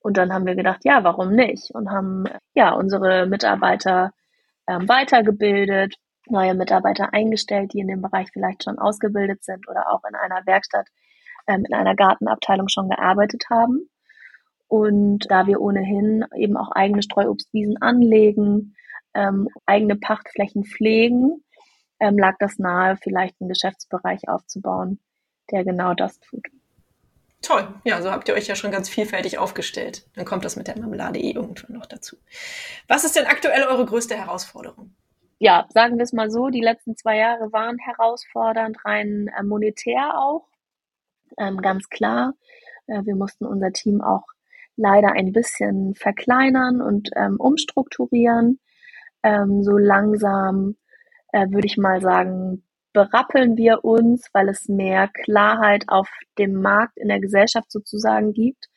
Und 0.00 0.16
dann 0.16 0.32
haben 0.32 0.44
wir 0.44 0.56
gedacht, 0.56 0.80
ja, 0.82 1.04
warum 1.04 1.36
nicht? 1.36 1.70
Und 1.72 1.92
haben 1.92 2.24
ja 2.54 2.72
unsere 2.72 3.26
Mitarbeiter 3.26 4.10
ähm, 4.66 4.88
weitergebildet, 4.88 5.94
neue 6.26 6.54
Mitarbeiter 6.54 7.14
eingestellt, 7.14 7.74
die 7.74 7.78
in 7.78 7.86
dem 7.86 8.02
Bereich 8.02 8.26
vielleicht 8.32 8.64
schon 8.64 8.80
ausgebildet 8.80 9.44
sind 9.44 9.68
oder 9.68 9.92
auch 9.92 10.02
in 10.08 10.16
einer 10.16 10.44
Werkstatt, 10.46 10.88
ähm, 11.46 11.64
in 11.64 11.74
einer 11.74 11.94
Gartenabteilung 11.94 12.66
schon 12.66 12.88
gearbeitet 12.88 13.44
haben. 13.50 13.88
Und 14.72 15.30
da 15.30 15.46
wir 15.46 15.60
ohnehin 15.60 16.24
eben 16.34 16.56
auch 16.56 16.70
eigene 16.72 17.02
Streuobstwiesen 17.02 17.82
anlegen, 17.82 18.74
ähm, 19.12 19.50
eigene 19.66 19.96
Pachtflächen 19.96 20.64
pflegen, 20.64 21.44
ähm, 22.00 22.16
lag 22.16 22.36
das 22.38 22.58
nahe, 22.58 22.96
vielleicht 22.96 23.38
einen 23.38 23.50
Geschäftsbereich 23.50 24.30
aufzubauen, 24.30 24.98
der 25.50 25.64
genau 25.64 25.92
das 25.92 26.18
tut. 26.20 26.46
Toll, 27.42 27.68
ja, 27.84 28.00
so 28.00 28.10
habt 28.10 28.30
ihr 28.30 28.34
euch 28.34 28.46
ja 28.46 28.56
schon 28.56 28.70
ganz 28.70 28.88
vielfältig 28.88 29.36
aufgestellt. 29.36 30.06
Dann 30.14 30.24
kommt 30.24 30.46
das 30.46 30.56
mit 30.56 30.68
der 30.68 30.78
Marmelade 30.78 31.18
eh 31.18 31.32
irgendwann 31.32 31.76
noch 31.76 31.84
dazu. 31.84 32.16
Was 32.88 33.04
ist 33.04 33.14
denn 33.14 33.26
aktuell 33.26 33.64
eure 33.64 33.84
größte 33.84 34.16
Herausforderung? 34.16 34.94
Ja, 35.38 35.66
sagen 35.74 35.98
wir 35.98 36.04
es 36.04 36.14
mal 36.14 36.30
so, 36.30 36.48
die 36.48 36.62
letzten 36.62 36.96
zwei 36.96 37.18
Jahre 37.18 37.52
waren 37.52 37.76
herausfordernd, 37.76 38.82
rein 38.86 39.28
äh, 39.38 39.42
monetär 39.42 40.18
auch, 40.18 40.48
ähm, 41.36 41.58
ganz 41.58 41.90
klar. 41.90 42.32
Äh, 42.86 43.04
wir 43.04 43.16
mussten 43.16 43.44
unser 43.44 43.70
Team 43.70 44.00
auch 44.00 44.24
leider 44.76 45.12
ein 45.12 45.32
bisschen 45.32 45.94
verkleinern 45.94 46.80
und 46.80 47.10
ähm, 47.16 47.36
umstrukturieren. 47.38 48.60
Ähm, 49.22 49.62
so 49.62 49.76
langsam 49.78 50.76
äh, 51.32 51.48
würde 51.50 51.66
ich 51.66 51.76
mal 51.76 52.00
sagen, 52.00 52.64
berappeln 52.92 53.56
wir 53.56 53.84
uns, 53.84 54.28
weil 54.32 54.48
es 54.48 54.68
mehr 54.68 55.08
Klarheit 55.08 55.84
auf 55.88 56.08
dem 56.38 56.60
Markt 56.60 56.98
in 56.98 57.08
der 57.08 57.20
Gesellschaft 57.20 57.70
sozusagen 57.70 58.32
gibt. 58.32 58.68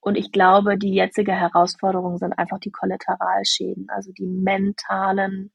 Und 0.00 0.16
ich 0.16 0.32
glaube, 0.32 0.78
die 0.78 0.94
jetzige 0.94 1.32
Herausforderung 1.32 2.18
sind 2.18 2.32
einfach 2.38 2.60
die 2.60 2.70
Kollateralschäden, 2.70 3.88
also 3.90 4.12
die 4.12 4.26
mentalen 4.26 5.52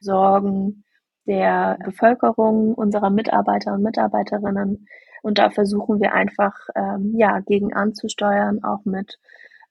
Sorgen 0.00 0.84
der 1.26 1.78
Bevölkerung, 1.84 2.74
unserer 2.74 3.10
Mitarbeiter 3.10 3.72
und 3.72 3.82
Mitarbeiterinnen, 3.82 4.86
und 5.26 5.38
da 5.38 5.50
versuchen 5.50 6.00
wir 6.00 6.12
einfach, 6.12 6.54
ähm, 6.76 7.12
ja, 7.16 7.40
gegen 7.40 7.74
anzusteuern, 7.74 8.62
auch 8.62 8.84
mit 8.84 9.18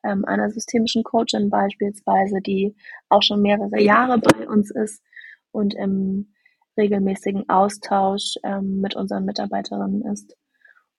ähm, 0.04 0.26
einer 0.26 0.52
systemischen 0.52 1.06
Coachin 1.06 1.50
beispielsweise, 1.50 2.41
die 2.41 2.76
auch 3.08 3.22
schon 3.22 3.41
mehrere 3.41 3.80
Jahre 3.80 4.18
bei 4.18 4.50
uns 4.50 4.70
ist 4.70 5.02
und 5.54 5.74
im 5.74 6.34
regelmäßigen 6.76 7.48
Austausch 7.48 8.36
ähm, 8.44 8.82
mit 8.82 8.98
unseren 8.98 9.24
Mitarbeiterinnen 9.24 10.02
ist. 10.12 10.36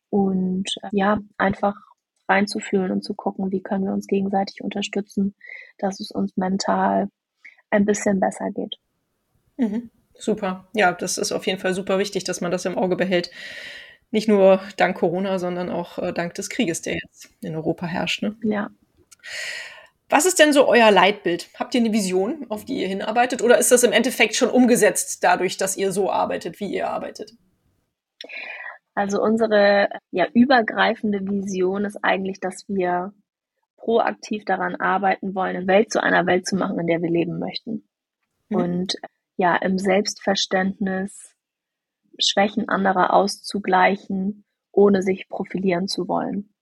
Und 0.08 0.70
äh, 0.84 0.88
ja, 0.92 1.18
einfach 1.36 1.74
reinzufühlen 2.26 2.92
und 2.92 3.04
zu 3.04 3.12
gucken, 3.12 3.52
wie 3.52 3.62
können 3.62 3.84
wir 3.84 3.92
uns 3.92 4.06
gegenseitig 4.06 4.62
unterstützen, 4.62 5.34
dass 5.76 6.00
es 6.00 6.10
uns 6.10 6.34
mental 6.38 7.10
ein 7.68 7.84
bisschen 7.84 8.20
besser 8.20 8.50
geht. 8.52 8.76
Mhm. 9.58 9.90
Super. 10.18 10.66
Ja, 10.72 10.92
das 10.92 11.18
ist 11.18 11.32
auf 11.32 11.46
jeden 11.46 11.58
Fall 11.58 11.74
super 11.74 11.98
wichtig, 11.98 12.24
dass 12.24 12.40
man 12.40 12.50
das 12.50 12.64
im 12.64 12.78
Auge 12.78 12.96
behält. 12.96 13.30
Nicht 14.10 14.28
nur 14.28 14.60
dank 14.76 14.96
Corona, 14.96 15.38
sondern 15.38 15.68
auch 15.68 15.98
äh, 15.98 16.12
dank 16.12 16.34
des 16.34 16.48
Krieges, 16.48 16.82
der 16.82 16.94
jetzt 16.94 17.30
in 17.42 17.54
Europa 17.54 17.86
herrscht. 17.86 18.22
Ne? 18.22 18.36
Ja. 18.42 18.70
Was 20.08 20.24
ist 20.24 20.38
denn 20.38 20.52
so 20.52 20.68
euer 20.68 20.90
Leitbild? 20.90 21.48
Habt 21.58 21.74
ihr 21.74 21.80
eine 21.80 21.92
Vision, 21.92 22.46
auf 22.48 22.64
die 22.64 22.80
ihr 22.80 22.88
hinarbeitet? 22.88 23.42
Oder 23.42 23.58
ist 23.58 23.72
das 23.72 23.82
im 23.82 23.92
Endeffekt 23.92 24.36
schon 24.36 24.50
umgesetzt 24.50 25.24
dadurch, 25.24 25.56
dass 25.56 25.76
ihr 25.76 25.90
so 25.90 26.10
arbeitet, 26.10 26.60
wie 26.60 26.72
ihr 26.72 26.88
arbeitet? 26.88 27.32
Also 28.94 29.20
unsere 29.20 29.88
ja, 30.12 30.26
übergreifende 30.32 31.20
Vision 31.20 31.84
ist 31.84 31.98
eigentlich, 32.02 32.40
dass 32.40 32.64
wir 32.68 33.12
proaktiv 33.76 34.44
daran 34.44 34.76
arbeiten 34.76 35.34
wollen, 35.34 35.56
eine 35.56 35.66
Welt 35.66 35.92
zu 35.92 36.02
einer 36.02 36.24
Welt 36.26 36.46
zu 36.46 36.56
machen, 36.56 36.78
in 36.78 36.86
der 36.86 37.02
wir 37.02 37.10
leben 37.10 37.38
möchten. 37.38 37.86
Mhm. 38.48 38.56
Und 38.56 38.96
ja, 39.36 39.56
im 39.56 39.78
Selbstverständnis 39.78 41.35
Schwächen 42.18 42.68
anderer 42.68 43.12
auszugleichen, 43.12 44.44
ohne 44.72 45.02
sich 45.02 45.28
profilieren 45.28 45.88
zu 45.88 46.08
wollen. 46.08 46.54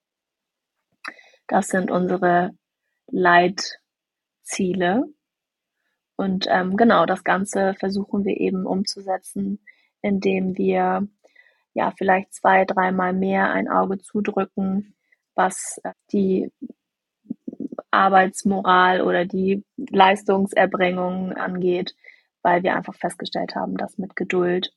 Das 1.46 1.68
sind 1.68 1.90
unsere 1.90 2.50
Leitziele. 3.08 5.04
Und 6.16 6.46
ähm, 6.48 6.76
genau 6.76 7.06
das 7.06 7.24
Ganze 7.24 7.74
versuchen 7.74 8.24
wir 8.24 8.40
eben 8.40 8.66
umzusetzen, 8.66 9.64
indem 10.00 10.56
wir 10.56 11.08
ja 11.74 11.92
vielleicht 11.96 12.32
zwei, 12.32 12.64
dreimal 12.64 13.12
mehr 13.12 13.50
ein 13.50 13.68
Auge 13.68 13.98
zudrücken, 13.98 14.94
was 15.34 15.80
äh, 15.82 15.92
die 16.12 16.52
Arbeitsmoral 17.90 19.02
oder 19.02 19.24
die 19.24 19.64
Leistungserbringung 19.76 21.32
angeht, 21.32 21.94
weil 22.42 22.62
wir 22.62 22.76
einfach 22.76 22.94
festgestellt 22.94 23.54
haben, 23.54 23.76
dass 23.76 23.98
mit 23.98 24.16
Geduld 24.16 24.72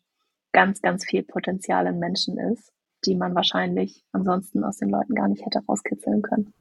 ganz, 0.58 0.82
ganz 0.82 1.06
viel 1.06 1.22
Potenzial 1.22 1.86
in 1.86 2.00
Menschen 2.00 2.40
ist, 2.40 2.72
die 3.06 3.14
man 3.14 3.36
wahrscheinlich 3.36 4.04
ansonsten 4.12 4.64
aus 4.64 4.78
den 4.78 4.90
Leuten 4.90 5.14
gar 5.14 5.28
nicht 5.28 5.46
hätte 5.46 5.62
rauskitzeln 5.70 6.24
können. 6.24 6.52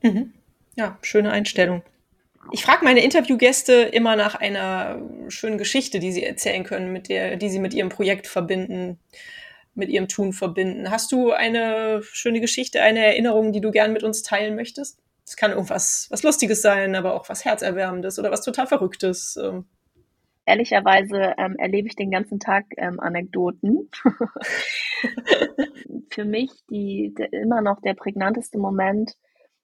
Mhm. 0.00 0.32
Ja, 0.76 0.96
schöne 1.02 1.32
Einstellung. 1.32 1.82
Ich 2.52 2.64
frage 2.64 2.84
meine 2.84 3.02
Interviewgäste 3.02 3.72
immer 3.72 4.14
nach 4.14 4.36
einer 4.36 5.02
schönen 5.26 5.58
Geschichte, 5.58 5.98
die 5.98 6.12
sie 6.12 6.22
erzählen 6.22 6.62
können, 6.62 6.92
mit 6.92 7.08
der, 7.08 7.36
die 7.36 7.50
sie 7.50 7.58
mit 7.58 7.74
ihrem 7.74 7.88
Projekt 7.88 8.28
verbinden, 8.28 9.00
mit 9.74 9.88
ihrem 9.88 10.06
Tun 10.06 10.32
verbinden. 10.32 10.92
Hast 10.92 11.10
du 11.10 11.32
eine 11.32 12.04
schöne 12.04 12.40
Geschichte, 12.40 12.80
eine 12.80 13.04
Erinnerung, 13.04 13.50
die 13.50 13.60
du 13.60 13.72
gern 13.72 13.92
mit 13.92 14.04
uns 14.04 14.22
teilen 14.22 14.54
möchtest? 14.54 15.00
Es 15.26 15.36
kann 15.36 15.50
irgendwas 15.50 16.06
was 16.10 16.22
Lustiges 16.22 16.62
sein, 16.62 16.94
aber 16.94 17.14
auch 17.14 17.28
was 17.28 17.44
Herzerwärmendes 17.44 18.20
oder 18.20 18.30
was 18.30 18.42
total 18.42 18.68
Verrücktes. 18.68 19.36
Ehrlicherweise 20.46 21.34
ähm, 21.38 21.56
erlebe 21.58 21.88
ich 21.88 21.96
den 21.96 22.10
ganzen 22.10 22.40
Tag 22.40 22.66
ähm, 22.76 23.00
Anekdoten. 23.00 23.90
Für 26.10 26.24
mich 26.24 26.50
die, 26.70 27.14
der, 27.16 27.32
immer 27.32 27.60
noch 27.60 27.80
der 27.80 27.94
prägnanteste 27.94 28.58
Moment, 28.58 29.14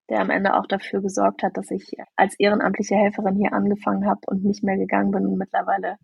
der 0.09 0.21
am 0.21 0.31
Ende 0.31 0.55
auch 0.55 0.67
dafür 0.67 1.03
gesorgt 1.03 1.43
hat, 1.43 1.57
dass 1.57 1.71
ich 1.71 1.93
als 2.15 2.39
ehrenamtliche 2.39 2.95
Helferin 2.95 3.37
hier 3.37 3.53
angefangen 3.53 4.07
habe 4.07 4.21
und 4.27 4.45
nicht 4.45 4.62
mehr 4.62 4.77
gegangen 4.77 5.11
bin 5.11 5.27
und 5.27 5.39
mittlerweile 5.39 5.97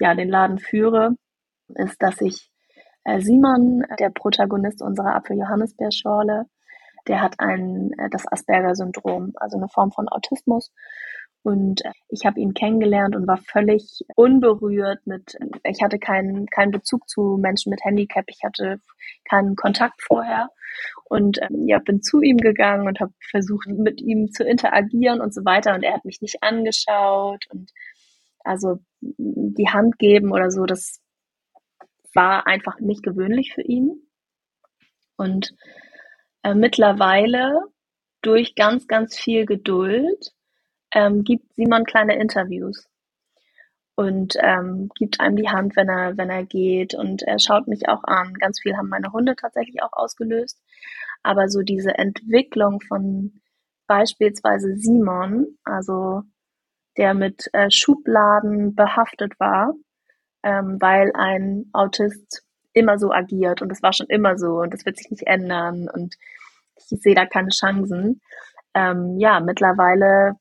ja 0.00 0.14
den 0.14 0.28
Laden 0.28 0.58
führe, 0.58 1.16
ist, 1.74 2.02
dass 2.02 2.20
ich 2.20 2.50
äh, 3.04 3.20
Simon, 3.20 3.84
der 3.98 4.10
Protagonist 4.10 4.82
unserer 4.82 5.14
Apfel-Johannisbeerschorle, 5.16 6.46
der 7.06 7.20
hat 7.20 7.38
ein, 7.38 7.92
äh, 7.98 8.10
das 8.10 8.30
Asperger-Syndrom, 8.30 9.32
also 9.36 9.56
eine 9.56 9.68
Form 9.68 9.92
von 9.92 10.08
Autismus. 10.08 10.72
Und 11.46 11.84
äh, 11.84 11.92
ich 12.08 12.26
habe 12.26 12.40
ihn 12.40 12.54
kennengelernt 12.54 13.14
und 13.14 13.28
war 13.28 13.36
völlig 13.36 14.00
unberührt 14.16 15.06
mit, 15.06 15.38
ich 15.62 15.80
hatte 15.80 16.00
keinen, 16.00 16.46
keinen 16.46 16.72
Bezug 16.72 17.08
zu 17.08 17.38
Menschen 17.40 17.70
mit 17.70 17.84
Handicap, 17.84 18.24
ich 18.26 18.40
hatte 18.42 18.80
keinen 19.30 19.54
Kontakt 19.54 20.02
vorher 20.02 20.48
und 21.04 21.38
ähm, 21.40 21.68
ja, 21.68 21.78
bin 21.78 22.02
zu 22.02 22.20
ihm 22.20 22.38
gegangen 22.38 22.88
und 22.88 22.98
habe 22.98 23.12
versucht, 23.30 23.68
mit 23.68 24.00
ihm 24.00 24.32
zu 24.32 24.42
interagieren 24.42 25.20
und 25.20 25.32
so 25.32 25.44
weiter. 25.44 25.72
Und 25.76 25.84
er 25.84 25.94
hat 25.94 26.04
mich 26.04 26.20
nicht 26.20 26.42
angeschaut 26.42 27.44
und 27.50 27.70
also 28.40 28.80
die 29.00 29.68
Hand 29.68 30.00
geben 30.00 30.32
oder 30.32 30.50
so, 30.50 30.64
das 30.64 31.00
war 32.12 32.48
einfach 32.48 32.80
nicht 32.80 33.04
gewöhnlich 33.04 33.52
für 33.54 33.62
ihn. 33.62 34.02
Und 35.16 35.54
äh, 36.42 36.54
mittlerweile 36.54 37.60
durch 38.20 38.56
ganz, 38.56 38.88
ganz 38.88 39.16
viel 39.16 39.46
Geduld 39.46 40.32
ähm, 40.92 41.24
gibt 41.24 41.54
Simon 41.54 41.84
kleine 41.84 42.16
Interviews 42.16 42.88
und 43.96 44.34
ähm, 44.40 44.90
gibt 44.94 45.20
einem 45.20 45.36
die 45.36 45.48
Hand, 45.48 45.74
wenn 45.76 45.88
er, 45.88 46.16
wenn 46.16 46.30
er 46.30 46.44
geht 46.44 46.94
und 46.94 47.22
er 47.22 47.38
schaut 47.38 47.66
mich 47.66 47.88
auch 47.88 48.04
an. 48.04 48.34
Ganz 48.34 48.60
viel 48.60 48.76
haben 48.76 48.88
meine 48.88 49.12
Hunde 49.12 49.34
tatsächlich 49.36 49.82
auch 49.82 49.92
ausgelöst. 49.92 50.60
Aber 51.22 51.48
so 51.48 51.62
diese 51.62 51.96
Entwicklung 51.96 52.80
von 52.82 53.40
beispielsweise 53.86 54.76
Simon, 54.76 55.58
also 55.64 56.22
der 56.96 57.14
mit 57.14 57.48
äh, 57.52 57.70
Schubladen 57.70 58.74
behaftet 58.74 59.38
war, 59.40 59.74
ähm, 60.42 60.76
weil 60.80 61.12
ein 61.14 61.70
Autist 61.72 62.42
immer 62.72 62.98
so 62.98 63.12
agiert 63.12 63.62
und 63.62 63.72
es 63.72 63.82
war 63.82 63.92
schon 63.92 64.06
immer 64.08 64.38
so 64.38 64.60
und 64.60 64.74
es 64.74 64.84
wird 64.84 64.98
sich 64.98 65.10
nicht 65.10 65.26
ändern 65.26 65.88
und 65.88 66.16
ich 66.76 67.00
sehe 67.00 67.14
da 67.14 67.24
keine 67.26 67.48
Chancen. 67.48 68.20
Ähm, 68.74 69.18
ja, 69.18 69.40
mittlerweile 69.40 70.34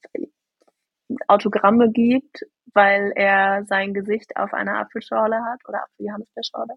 Autogramme 1.28 1.92
gibt, 1.92 2.46
weil 2.74 3.12
er 3.16 3.66
sein 3.66 3.94
Gesicht 3.94 4.38
auf 4.38 4.54
einer 4.54 4.80
Apfelschorle 4.80 5.44
hat 5.44 5.60
oder 5.68 5.84
Apfeljohannisbeerschorle. 5.84 6.74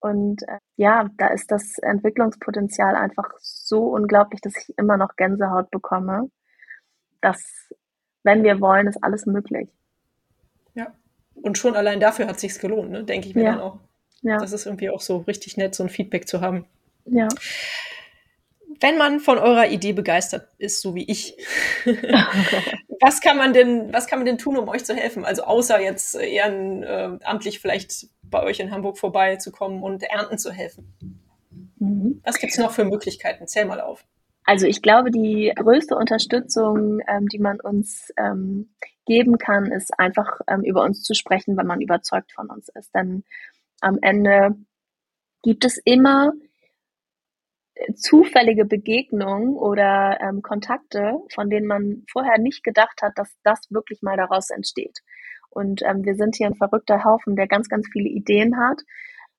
Und 0.00 0.42
äh, 0.44 0.58
ja, 0.76 1.08
da 1.16 1.28
ist 1.28 1.50
das 1.50 1.78
Entwicklungspotenzial 1.78 2.94
einfach 2.94 3.30
so 3.40 3.84
unglaublich, 3.84 4.40
dass 4.40 4.56
ich 4.56 4.78
immer 4.78 4.96
noch 4.96 5.16
Gänsehaut 5.16 5.70
bekomme, 5.70 6.30
dass 7.20 7.68
wenn 8.22 8.44
wir 8.44 8.60
wollen, 8.60 8.86
ist 8.86 9.02
alles 9.02 9.26
möglich. 9.26 9.68
Ja, 10.74 10.92
und 11.34 11.58
schon 11.58 11.74
allein 11.74 12.00
dafür 12.00 12.28
hat 12.28 12.38
sich's 12.38 12.58
gelohnt, 12.60 12.90
ne? 12.90 13.04
denke 13.04 13.28
ich 13.28 13.34
mir 13.34 13.44
ja. 13.44 13.52
dann 13.52 13.60
auch. 13.60 13.78
Ja. 14.22 14.38
Das 14.38 14.52
ist 14.52 14.66
irgendwie 14.66 14.90
auch 14.90 15.00
so 15.00 15.18
richtig 15.18 15.56
nett, 15.56 15.74
so 15.74 15.82
ein 15.82 15.88
Feedback 15.88 16.28
zu 16.28 16.40
haben. 16.40 16.66
Ja. 17.04 17.28
Wenn 18.80 18.96
man 18.96 19.20
von 19.20 19.38
eurer 19.38 19.68
Idee 19.68 19.92
begeistert 19.92 20.48
ist, 20.58 20.80
so 20.80 20.94
wie 20.94 21.04
ich, 21.04 21.36
was 23.00 23.20
kann 23.20 23.36
man 23.36 23.52
denn, 23.52 23.92
was 23.92 24.06
kann 24.06 24.18
man 24.18 24.26
denn 24.26 24.38
tun, 24.38 24.56
um 24.56 24.68
euch 24.68 24.84
zu 24.84 24.94
helfen? 24.94 25.24
Also 25.24 25.42
außer 25.42 25.80
jetzt 25.80 26.14
ehrenamtlich 26.14 27.60
vielleicht 27.60 28.06
bei 28.22 28.42
euch 28.42 28.60
in 28.60 28.70
Hamburg 28.70 28.98
vorbeizukommen 28.98 29.82
und 29.82 30.02
Ernten 30.02 30.38
zu 30.38 30.52
helfen. 30.52 31.22
Mhm. 31.78 32.20
Was 32.24 32.38
gibt's 32.38 32.58
noch 32.58 32.72
für 32.72 32.84
Möglichkeiten? 32.84 33.46
Zähl 33.46 33.64
mal 33.64 33.80
auf. 33.80 34.04
Also 34.44 34.66
ich 34.66 34.80
glaube, 34.80 35.10
die 35.10 35.52
größte 35.54 35.94
Unterstützung, 35.94 37.00
ähm, 37.06 37.28
die 37.28 37.38
man 37.38 37.60
uns 37.60 38.12
ähm, 38.16 38.70
geben 39.06 39.38
kann, 39.38 39.72
ist 39.72 39.98
einfach 39.98 40.40
ähm, 40.48 40.62
über 40.62 40.82
uns 40.84 41.02
zu 41.02 41.14
sprechen, 41.14 41.56
wenn 41.56 41.66
man 41.66 41.80
überzeugt 41.80 42.32
von 42.32 42.48
uns 42.48 42.68
ist. 42.70 42.94
Denn 42.94 43.24
am 43.80 43.98
Ende 44.00 44.56
gibt 45.42 45.64
es 45.64 45.78
immer 45.84 46.32
äh, 46.32 46.47
zufällige 47.94 48.64
Begegnungen 48.64 49.56
oder 49.56 50.18
ähm, 50.20 50.42
Kontakte, 50.42 51.18
von 51.32 51.50
denen 51.50 51.66
man 51.66 52.04
vorher 52.10 52.38
nicht 52.38 52.64
gedacht 52.64 53.02
hat, 53.02 53.12
dass 53.16 53.36
das 53.42 53.60
wirklich 53.70 54.02
mal 54.02 54.16
daraus 54.16 54.50
entsteht. 54.50 54.98
Und 55.50 55.82
ähm, 55.82 56.04
wir 56.04 56.14
sind 56.14 56.36
hier 56.36 56.46
ein 56.46 56.54
verrückter 56.54 57.04
Haufen, 57.04 57.36
der 57.36 57.46
ganz, 57.46 57.68
ganz 57.68 57.88
viele 57.92 58.08
Ideen 58.08 58.58
hat, 58.58 58.82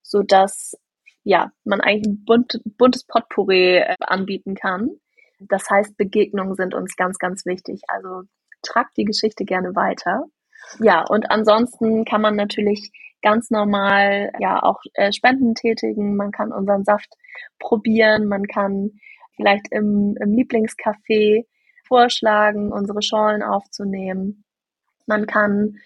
so 0.02 0.24
dass 0.24 0.76
ja, 1.24 1.52
man 1.64 1.82
eigentlich 1.82 2.08
ein 2.08 2.26
bunt, 2.26 2.60
buntes 2.78 3.06
Potpourri 3.06 3.78
äh, 3.78 3.96
anbieten 4.00 4.56
kann. 4.56 4.90
Das 5.40 5.70
heißt, 5.70 5.98
Begegnungen 5.98 6.56
sind 6.56 6.74
uns 6.74 6.96
ganz, 6.96 7.18
ganz 7.18 7.46
wichtig. 7.46 7.82
Also 7.88 8.24
tragt 8.62 8.98
die 8.98 9.06
Geschichte 9.06 9.46
gerne 9.46 9.76
weiter. 9.76 10.24
Ja, 10.80 11.04
und 11.08 11.32
ansonsten 11.32 12.06
kann 12.06 12.22
man 12.22 12.36
natürlich 12.36 12.92
ganz 13.22 13.50
normal 13.50 14.32
ja 14.40 14.62
auch 14.64 14.82
äh, 14.94 15.12
Spenden 15.12 15.56
tätigen. 15.56 16.16
Man 16.16 16.32
kann 16.32 16.52
unseren 16.52 16.84
Saft 16.84 17.14
probieren. 17.60 18.26
Man 18.26 18.48
kann 18.48 18.92
vielleicht 19.36 19.72
im, 19.72 20.16
im 20.20 20.32
Lieblingscafé 20.32 21.46
vorschlagen, 21.88 22.72
unsere 22.72 23.02
Schorlen 23.02 23.42
aufzunehmen. 23.44 24.44
Man 25.08 25.26
kann 25.26 25.78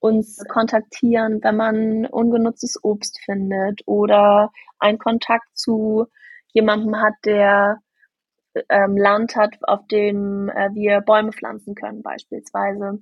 uns 0.00 0.44
kontaktieren, 0.48 1.42
wenn 1.42 1.56
man 1.56 2.06
ungenutztes 2.06 2.78
Obst 2.82 3.18
findet 3.24 3.80
oder 3.86 4.52
einen 4.78 4.98
Kontakt 4.98 5.48
zu 5.54 6.06
jemandem 6.52 7.00
hat, 7.00 7.14
der 7.24 7.78
ähm, 8.68 8.96
Land 8.96 9.36
hat, 9.36 9.56
auf 9.62 9.86
dem 9.88 10.48
äh, 10.50 10.70
wir 10.74 11.00
Bäume 11.00 11.32
pflanzen 11.32 11.74
können 11.74 12.02
beispielsweise. 12.02 12.98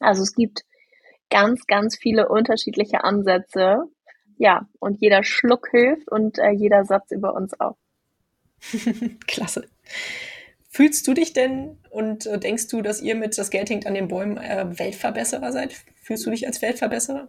Also 0.00 0.22
es 0.22 0.34
gibt 0.34 0.64
ganz, 1.30 1.66
ganz 1.66 1.96
viele 1.96 2.28
unterschiedliche 2.28 3.04
Ansätze. 3.04 3.84
Ja, 4.36 4.68
und 4.80 5.00
jeder 5.00 5.22
Schluck 5.24 5.68
hilft 5.70 6.10
und 6.10 6.38
äh, 6.38 6.50
jeder 6.50 6.84
Satz 6.84 7.10
über 7.10 7.34
uns 7.34 7.58
auch. 7.60 7.76
Klasse. 9.26 9.68
Fühlst 10.68 11.06
du 11.06 11.14
dich 11.14 11.32
denn 11.32 11.78
und 11.90 12.26
äh, 12.26 12.38
denkst 12.38 12.66
du, 12.68 12.82
dass 12.82 13.00
ihr 13.00 13.14
mit 13.14 13.38
das 13.38 13.50
Geld 13.50 13.70
hängt 13.70 13.86
an 13.86 13.94
den 13.94 14.08
Bäumen 14.08 14.38
äh, 14.38 14.66
Weltverbesserer 14.78 15.52
seid? 15.52 15.74
Fühlst 16.02 16.26
du 16.26 16.30
dich 16.30 16.46
als 16.46 16.62
Weltverbesserer? 16.62 17.28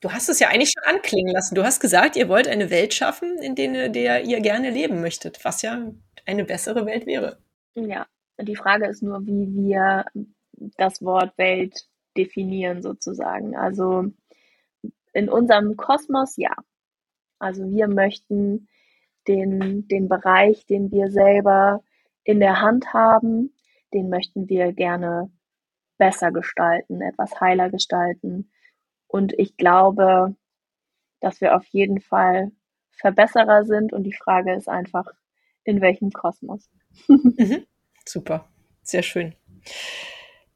Du 0.00 0.10
hast 0.10 0.28
es 0.28 0.40
ja 0.40 0.48
eigentlich 0.48 0.72
schon 0.72 0.94
anklingen 0.94 1.32
lassen. 1.32 1.54
Du 1.54 1.64
hast 1.64 1.80
gesagt, 1.80 2.16
ihr 2.16 2.28
wollt 2.28 2.48
eine 2.48 2.70
Welt 2.70 2.94
schaffen, 2.94 3.38
in 3.38 3.54
der, 3.54 3.88
der 3.88 4.24
ihr 4.24 4.40
gerne 4.40 4.70
leben 4.70 5.00
möchtet, 5.00 5.44
was 5.44 5.62
ja 5.62 5.92
eine 6.24 6.44
bessere 6.44 6.86
Welt 6.86 7.06
wäre. 7.06 7.38
Ja, 7.74 8.06
die 8.38 8.56
Frage 8.56 8.86
ist 8.86 9.02
nur, 9.02 9.26
wie 9.26 9.54
wir 9.54 10.04
das 10.76 11.02
Wort 11.02 11.36
Welt 11.38 11.86
definieren 12.16 12.82
sozusagen. 12.82 13.56
Also 13.56 14.06
in 15.12 15.28
unserem 15.28 15.76
Kosmos 15.76 16.36
ja. 16.36 16.54
Also 17.38 17.68
wir 17.68 17.88
möchten 17.88 18.68
den, 19.28 19.86
den 19.88 20.08
Bereich, 20.08 20.66
den 20.66 20.90
wir 20.90 21.10
selber 21.10 21.82
in 22.24 22.40
der 22.40 22.60
Hand 22.60 22.92
haben, 22.92 23.54
den 23.92 24.08
möchten 24.08 24.48
wir 24.48 24.72
gerne 24.72 25.30
besser 25.98 26.32
gestalten, 26.32 27.00
etwas 27.00 27.40
heiler 27.40 27.70
gestalten. 27.70 28.50
Und 29.06 29.32
ich 29.38 29.56
glaube, 29.56 30.34
dass 31.20 31.40
wir 31.40 31.54
auf 31.54 31.64
jeden 31.66 32.00
Fall 32.00 32.52
Verbesserer 32.92 33.64
sind. 33.64 33.92
Und 33.92 34.04
die 34.04 34.14
Frage 34.14 34.54
ist 34.54 34.68
einfach, 34.68 35.06
in 35.64 35.80
welchem 35.80 36.10
Kosmos. 36.10 36.70
Mhm. 37.08 37.66
Super, 38.06 38.48
sehr 38.82 39.02
schön. 39.02 39.34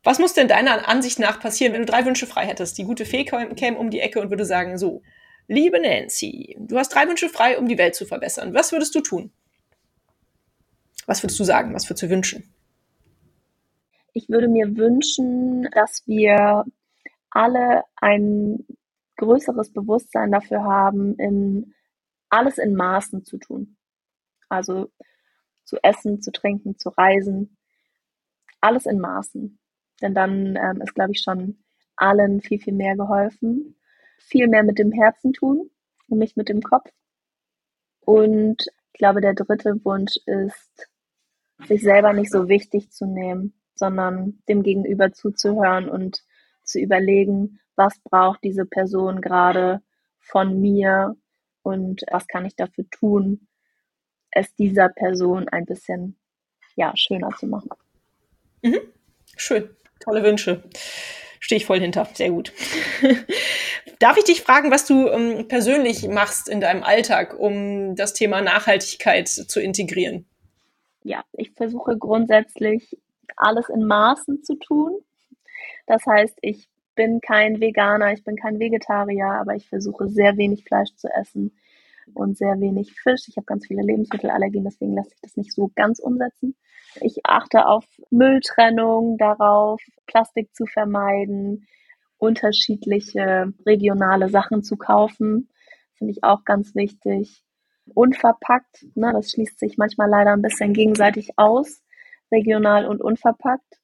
Was 0.03 0.19
muss 0.19 0.35
denn 0.35 0.49
deiner 0.49 0.89
Ansicht 0.89 1.19
nach 1.19 1.41
passieren, 1.41 1.73
wenn 1.73 1.83
du 1.83 1.93
drei 1.93 2.05
Wünsche 2.05 2.27
frei 2.27 2.47
hättest? 2.47 2.79
Die 2.79 2.85
gute 2.85 3.05
Fee 3.05 3.25
käme 3.25 3.79
um 3.79 3.91
die 3.91 4.01
Ecke 4.01 4.21
und 4.21 4.31
würde 4.31 4.45
sagen, 4.45 4.79
so, 4.79 5.03
Liebe 5.49 5.81
Nancy, 5.81 6.57
du 6.59 6.77
hast 6.77 6.89
drei 6.89 7.07
Wünsche 7.07 7.29
frei, 7.29 7.59
um 7.59 7.69
die 7.69 7.79
Welt 7.79 7.95
zu 7.95 8.05
verbessern. 8.05 8.53
Was 8.53 8.73
würdest 8.73 8.95
du 8.95 9.01
tun? 9.01 9.31
Was 11.07 11.23
würdest 11.23 11.39
du 11.39 11.45
sagen? 11.45 11.73
Was 11.73 11.89
würdest 11.89 12.03
du 12.03 12.11
wünschen? 12.11 12.53
Ich 14.13 14.29
würde 14.29 14.49
mir 14.49 14.77
wünschen, 14.77 15.69
dass 15.73 16.03
wir 16.07 16.65
alle 17.31 17.83
ein 17.97 18.67
größeres 19.19 19.73
Bewusstsein 19.73 20.33
dafür 20.33 20.65
haben, 20.65 21.17
in 21.17 21.75
alles 22.29 22.59
in 22.59 22.75
Maßen 22.75 23.25
zu 23.25 23.39
tun. 23.39 23.77
Also 24.49 24.91
zu 25.67 25.77
essen, 25.83 26.23
zu 26.23 26.33
trinken, 26.33 26.79
zu 26.79 26.89
reisen. 26.89 27.59
Alles 28.63 28.87
in 28.87 28.99
Maßen. 28.99 29.59
Denn 30.01 30.15
dann 30.15 30.57
ähm, 30.57 30.81
ist, 30.81 30.95
glaube 30.95 31.13
ich, 31.13 31.21
schon 31.23 31.63
allen 31.97 32.41
viel, 32.41 32.59
viel 32.59 32.75
mehr 32.75 32.97
geholfen 32.97 33.77
viel 34.27 34.49
mehr 34.49 34.63
mit 34.63 34.79
dem 34.79 34.93
Herzen 34.93 35.33
tun 35.33 35.71
und 36.09 36.19
nicht 36.19 36.37
mit 36.37 36.49
dem 36.49 36.61
Kopf. 36.63 36.91
Und 38.01 38.67
Ich 38.93 38.99
glaube, 38.99 39.21
der 39.21 39.35
dritte 39.35 39.85
Wunsch 39.85 40.17
ist, 40.25 40.89
sich 41.67 41.83
selber 41.83 42.15
nicht 42.15 42.33
so 42.33 42.49
wichtig 42.49 42.91
zu 42.91 43.05
nehmen, 43.05 43.53
sondern 43.75 44.43
dem 44.49 44.63
Gegenüber 44.63 45.13
zuzuhören 45.13 45.91
und 45.91 46.25
zu 46.63 46.81
überlegen, 46.81 47.61
was 47.75 47.99
braucht 48.01 48.43
diese 48.43 48.65
Person 48.65 49.21
gerade 49.21 49.83
von 50.19 50.63
mir 50.63 51.15
und 51.63 52.05
was 52.11 52.27
kann 52.27 52.47
ich 52.47 52.57
dafür 52.57 52.87
tun, 52.91 53.49
es 54.37 54.55
dieser 54.55 54.91
Person 54.91 55.49
ein 55.49 55.65
bisschen 55.65 56.17
ja, 56.77 56.93
schöner 56.95 57.31
zu 57.39 57.47
machen. 57.47 57.71
Mhm. 58.63 58.81
Schön, 59.37 59.71
tolle 59.99 60.23
Wünsche. 60.23 60.63
Stehe 61.41 61.59
ich 61.59 61.67
voll 61.67 61.81
hinter. 61.81 62.07
Sehr 62.13 62.31
gut. 62.31 62.53
Darf 63.99 64.19
ich 64.19 64.25
dich 64.25 64.43
fragen, 64.43 64.71
was 64.71 64.87
du 64.87 65.09
ähm, 65.09 65.49
persönlich 65.49 66.07
machst 66.09 66.49
in 66.49 66.61
deinem 66.61 66.83
Alltag, 66.83 67.39
um 67.39 67.97
das 67.97 68.13
Thema 68.13 68.43
Nachhaltigkeit 68.43 69.29
zu 69.29 69.61
integrieren? 69.61 70.27
Ja, 71.03 71.25
ich 71.33 71.53
versuche 71.53 71.97
grundsätzlich 71.97 72.99
alles 73.37 73.69
in 73.69 73.85
Maßen 73.85 74.43
zu 74.43 74.57
tun. 74.57 74.99
Das 75.87 76.05
heißt, 76.05 76.37
ich 76.43 76.69
bin 76.95 77.21
kein 77.21 77.61
Veganer, 77.61 78.13
ich 78.13 78.25
bin 78.25 78.37
kein 78.37 78.59
Vegetarier, 78.59 79.39
aber 79.41 79.55
ich 79.55 79.69
versuche 79.69 80.09
sehr 80.09 80.37
wenig 80.37 80.65
Fleisch 80.65 80.95
zu 80.97 81.09
essen 81.09 81.53
und 82.15 82.37
sehr 82.37 82.61
wenig 82.61 82.93
Fisch. 83.01 83.29
Ich 83.29 83.37
habe 83.37 83.47
ganz 83.47 83.67
viele 83.67 83.83
Lebensmittelallergien, 83.83 84.65
deswegen 84.65 84.95
lässt 84.95 85.11
sich 85.11 85.21
das 85.21 85.37
nicht 85.37 85.53
so 85.53 85.71
ganz 85.75 85.99
umsetzen. 85.99 86.57
Ich 87.01 87.25
achte 87.25 87.67
auf 87.67 87.85
Mülltrennung, 88.11 89.19
darauf, 89.19 89.81
Plastik 90.07 90.55
zu 90.55 90.67
vermeiden, 90.67 91.67
unterschiedliche 92.19 93.53
regionale 93.67 94.29
Sachen 94.29 94.63
zu 94.63 94.77
kaufen. 94.77 95.51
Finde 95.95 96.13
ich 96.13 96.25
auch 96.25 96.45
ganz 96.45 96.75
wichtig. 96.75 97.43
Unverpackt, 97.95 98.87
ne, 98.95 99.13
das 99.13 99.31
schließt 99.31 99.59
sich 99.59 99.77
manchmal 99.79 100.09
leider 100.09 100.33
ein 100.33 100.43
bisschen 100.43 100.73
gegenseitig 100.73 101.31
aus, 101.37 101.83
regional 102.33 102.87
und 102.87 103.01
unverpackt. 103.01 103.81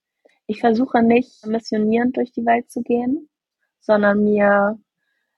Ich 0.46 0.60
versuche 0.60 1.02
nicht 1.02 1.46
missionierend 1.46 2.16
durch 2.16 2.32
die 2.32 2.44
Welt 2.44 2.70
zu 2.70 2.82
gehen, 2.82 3.28
sondern 3.80 4.24
mir 4.24 4.78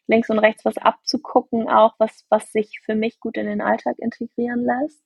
links 0.06 0.30
und 0.30 0.38
rechts 0.38 0.64
was 0.64 0.76
abzugucken, 0.78 1.68
auch 1.68 1.94
was, 1.98 2.24
was 2.28 2.50
sich 2.52 2.80
für 2.84 2.94
mich 2.94 3.20
gut 3.20 3.36
in 3.36 3.46
den 3.46 3.60
Alltag 3.60 3.98
integrieren 3.98 4.64
lässt. 4.64 5.02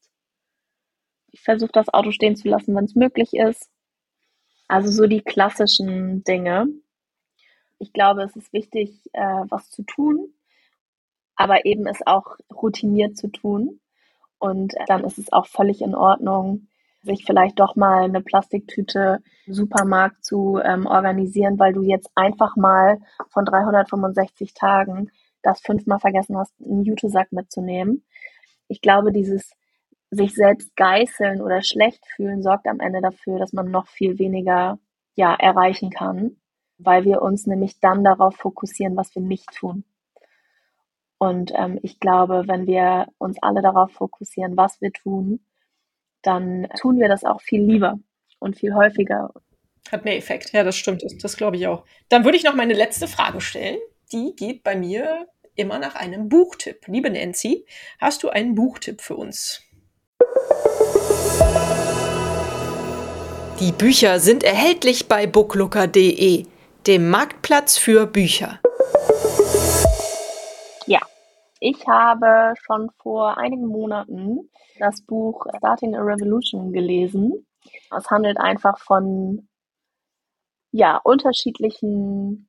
Ich 1.31 1.41
versuche 1.43 1.73
das 1.73 1.93
Auto 1.93 2.11
stehen 2.11 2.37
zu 2.37 2.49
lassen, 2.49 2.75
wenn 2.75 2.85
es 2.85 2.95
möglich 2.95 3.35
ist. 3.35 3.71
Also 4.67 4.91
so 4.91 5.07
die 5.07 5.23
klassischen 5.23 6.25
Dinge. 6.25 6.69
Ich 7.79 7.93
glaube, 7.93 8.23
es 8.23 8.35
ist 8.37 8.53
wichtig, 8.53 9.09
äh, 9.13 9.45
was 9.49 9.71
zu 9.71 9.83
tun, 9.83 10.35
aber 11.37 11.65
eben 11.65 11.87
es 11.87 12.07
auch 12.07 12.37
routiniert 12.53 13.17
zu 13.17 13.29
tun. 13.29 13.81
Und 14.39 14.75
dann 14.87 15.05
ist 15.05 15.19
es 15.19 15.33
auch 15.33 15.47
völlig 15.47 15.81
in 15.81 15.95
Ordnung, 15.95 16.69
sich 17.03 17.25
vielleicht 17.25 17.59
doch 17.61 17.77
mal 17.77 18.05
eine 18.05 18.21
Plastiktüte 18.21 19.21
im 19.47 19.55
Supermarkt 19.55 20.25
zu 20.25 20.61
ähm, 20.63 20.87
organisieren, 20.87 21.59
weil 21.59 21.73
du 21.73 21.83
jetzt 21.83 22.11
einfach 22.15 22.57
mal 22.57 22.99
von 23.29 23.45
365 23.45 24.55
Tagen 24.55 25.11
das 25.43 25.61
fünfmal 25.61 26.01
vergessen 26.01 26.37
hast, 26.37 26.53
einen 26.61 26.85
Jutesack 26.85 27.33
mitzunehmen. 27.33 28.05
Ich 28.67 28.81
glaube, 28.81 29.13
dieses 29.13 29.53
sich 30.11 30.35
selbst 30.35 30.75
geißeln 30.77 31.41
oder 31.41 31.63
schlecht 31.63 32.05
fühlen 32.17 32.43
sorgt 32.43 32.67
am 32.67 32.81
Ende 32.81 33.01
dafür, 33.01 33.39
dass 33.39 33.53
man 33.53 33.71
noch 33.71 33.87
viel 33.89 34.19
weniger 34.19 34.79
ja, 35.15 35.35
erreichen 35.35 35.91
kann, 35.91 36.37
weil 36.79 37.05
wir 37.05 37.23
uns 37.23 37.47
nämlich 37.47 37.81
dann 37.81 38.05
darauf 38.05 38.37
fokussieren, 38.37 38.97
was 38.97 39.15
wir 39.15 39.23
nicht 39.23 39.51
tun. 39.55 39.85
Und 41.19 41.53
ähm, 41.55 41.79
ich 41.83 41.99
glaube, 41.99 42.45
wenn 42.47 42.67
wir 42.67 43.09
uns 43.19 43.39
alle 43.43 43.61
darauf 43.61 43.91
fokussieren, 43.93 44.57
was 44.57 44.81
wir 44.81 44.93
tun, 44.93 45.41
dann 46.23 46.69
tun 46.81 46.99
wir 46.99 47.09
das 47.09 47.25
auch 47.25 47.41
viel 47.41 47.63
lieber 47.63 47.99
und 48.39 48.59
viel 48.59 48.75
häufiger. 48.75 49.33
Hat 49.91 50.05
mehr 50.05 50.17
Effekt, 50.17 50.53
ja, 50.53 50.65
das 50.65 50.77
stimmt, 50.77 51.03
das, 51.03 51.17
das 51.17 51.37
glaube 51.37 51.57
ich 51.57 51.67
auch. 51.67 51.85
Dann 52.09 52.25
würde 52.25 52.37
ich 52.37 52.45
noch 52.45 52.55
meine 52.55 52.75
letzte 52.75 53.09
Frage 53.09 53.41
stellen. 53.41 53.79
Die 54.13 54.35
geht 54.37 54.63
bei 54.63 54.77
mir 54.77 55.27
immer 55.55 55.79
nach 55.79 55.95
einem 55.95 56.29
Buchtipp. 56.29 56.87
Liebe 56.87 57.11
Nancy, 57.11 57.67
hast 58.01 58.23
du 58.23 58.29
einen 58.29 58.55
Buchtipp 58.55 59.01
für 59.01 59.17
uns? 59.17 59.63
Die 63.61 63.73
Bücher 63.73 64.21
sind 64.21 64.45
erhältlich 64.45 65.09
bei 65.09 65.27
booklooker.de, 65.27 66.47
dem 66.87 67.11
Marktplatz 67.11 67.77
für 67.77 68.07
Bücher. 68.07 68.61
Ich 71.61 71.89
habe 71.89 72.55
schon 72.61 72.89
vor 73.03 73.37
einigen 73.37 73.67
Monaten 73.67 74.49
das 74.79 75.03
Buch 75.03 75.45
Starting 75.57 75.97
a 75.97 76.01
Revolution 76.01 76.73
gelesen. 76.73 77.49
Es 77.97 78.09
handelt 78.11 78.39
einfach 78.39 78.79
von 78.79 79.49
ja, 80.71 80.99
unterschiedlichen 80.99 82.49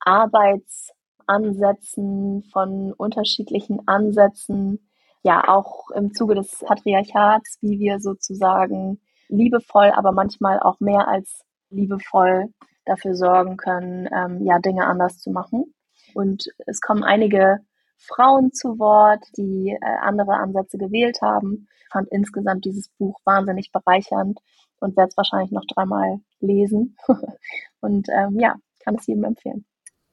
Arbeitsansätzen, 0.00 2.42
von 2.52 2.92
unterschiedlichen 2.94 3.86
Ansätzen, 3.86 4.90
ja, 5.22 5.46
auch 5.48 5.90
im 5.90 6.12
Zuge 6.12 6.34
des 6.34 6.64
Patriarchats, 6.66 7.58
wie 7.60 7.78
wir 7.78 8.00
sozusagen 8.00 9.00
liebevoll, 9.28 9.92
aber 9.94 10.10
manchmal 10.10 10.58
auch 10.58 10.80
mehr 10.80 11.06
als 11.06 11.44
liebevoll 11.70 12.52
dafür 12.84 13.14
sorgen 13.14 13.56
können, 13.56 14.08
ähm, 14.12 14.44
ja, 14.44 14.58
Dinge 14.58 14.84
anders 14.84 15.20
zu 15.20 15.30
machen. 15.30 15.72
Und 16.14 16.48
es 16.66 16.80
kommen 16.80 17.04
einige 17.04 17.60
Frauen 17.96 18.52
zu 18.52 18.78
Wort, 18.78 19.24
die 19.36 19.70
äh, 19.70 19.96
andere 20.00 20.34
Ansätze 20.34 20.78
gewählt 20.78 21.20
haben. 21.22 21.68
Ich 21.80 21.88
fand 21.90 22.08
insgesamt 22.10 22.64
dieses 22.64 22.88
Buch 22.98 23.18
wahnsinnig 23.24 23.72
bereichernd 23.72 24.38
und 24.80 24.96
werde 24.96 25.08
es 25.08 25.16
wahrscheinlich 25.16 25.52
noch 25.52 25.64
dreimal 25.66 26.20
lesen. 26.40 26.96
und 27.80 28.08
ähm, 28.08 28.38
ja, 28.38 28.56
kann 28.80 28.96
es 28.96 29.06
jedem 29.06 29.24
empfehlen. 29.24 29.64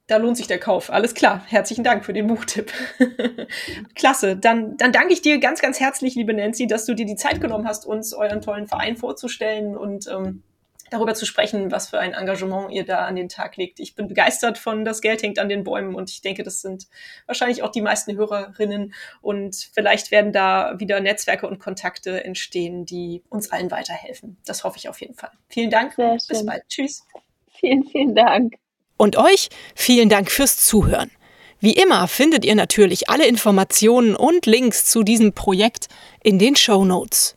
Da 0.08 0.16
lohnt 0.16 0.36
sich 0.36 0.46
der 0.46 0.58
Kauf. 0.58 0.90
Alles 0.90 1.14
klar. 1.14 1.42
Herzlichen 1.46 1.84
Dank 1.84 2.04
für 2.04 2.12
den 2.12 2.26
Buchtipp. 2.26 2.72
Klasse. 3.94 4.36
Dann, 4.36 4.76
dann 4.76 4.92
danke 4.92 5.12
ich 5.12 5.22
dir 5.22 5.38
ganz, 5.38 5.60
ganz 5.60 5.78
herzlich, 5.78 6.16
liebe 6.16 6.34
Nancy, 6.34 6.66
dass 6.66 6.86
du 6.86 6.94
dir 6.94 7.06
die 7.06 7.16
Zeit 7.16 7.40
genommen 7.40 7.66
hast, 7.66 7.86
uns 7.86 8.12
euren 8.12 8.40
tollen 8.40 8.66
Verein 8.66 8.96
vorzustellen 8.96 9.76
und 9.76 10.08
ähm, 10.08 10.42
darüber 10.92 11.14
zu 11.14 11.26
sprechen, 11.26 11.70
was 11.70 11.88
für 11.88 11.98
ein 11.98 12.12
Engagement 12.12 12.72
ihr 12.72 12.84
da 12.84 13.06
an 13.06 13.16
den 13.16 13.28
Tag 13.28 13.56
legt. 13.56 13.80
Ich 13.80 13.94
bin 13.94 14.08
begeistert 14.08 14.58
von 14.58 14.84
Das 14.84 15.00
Geld 15.00 15.22
hängt 15.22 15.38
an 15.38 15.48
den 15.48 15.64
Bäumen 15.64 15.94
und 15.94 16.10
ich 16.10 16.20
denke, 16.20 16.42
das 16.42 16.60
sind 16.60 16.86
wahrscheinlich 17.26 17.62
auch 17.62 17.70
die 17.70 17.80
meisten 17.80 18.16
Hörerinnen 18.16 18.94
und 19.20 19.56
vielleicht 19.72 20.10
werden 20.10 20.32
da 20.32 20.74
wieder 20.78 21.00
Netzwerke 21.00 21.46
und 21.46 21.58
Kontakte 21.58 22.24
entstehen, 22.24 22.84
die 22.84 23.22
uns 23.28 23.50
allen 23.50 23.70
weiterhelfen. 23.70 24.36
Das 24.44 24.64
hoffe 24.64 24.78
ich 24.78 24.88
auf 24.88 25.00
jeden 25.00 25.14
Fall. 25.14 25.30
Vielen 25.48 25.70
Dank. 25.70 25.94
Sehr 25.94 26.14
Bis 26.14 26.38
schön. 26.38 26.46
bald. 26.46 26.62
Tschüss. 26.68 27.04
Vielen, 27.52 27.84
vielen 27.84 28.14
Dank. 28.14 28.54
Und 28.96 29.16
euch 29.16 29.48
vielen 29.74 30.08
Dank 30.08 30.30
fürs 30.30 30.58
Zuhören. 30.58 31.10
Wie 31.60 31.74
immer 31.74 32.08
findet 32.08 32.44
ihr 32.44 32.56
natürlich 32.56 33.08
alle 33.08 33.26
Informationen 33.26 34.16
und 34.16 34.46
Links 34.46 34.84
zu 34.84 35.04
diesem 35.04 35.32
Projekt 35.32 35.86
in 36.22 36.38
den 36.38 36.56
Show 36.56 36.84
Notes. 36.84 37.36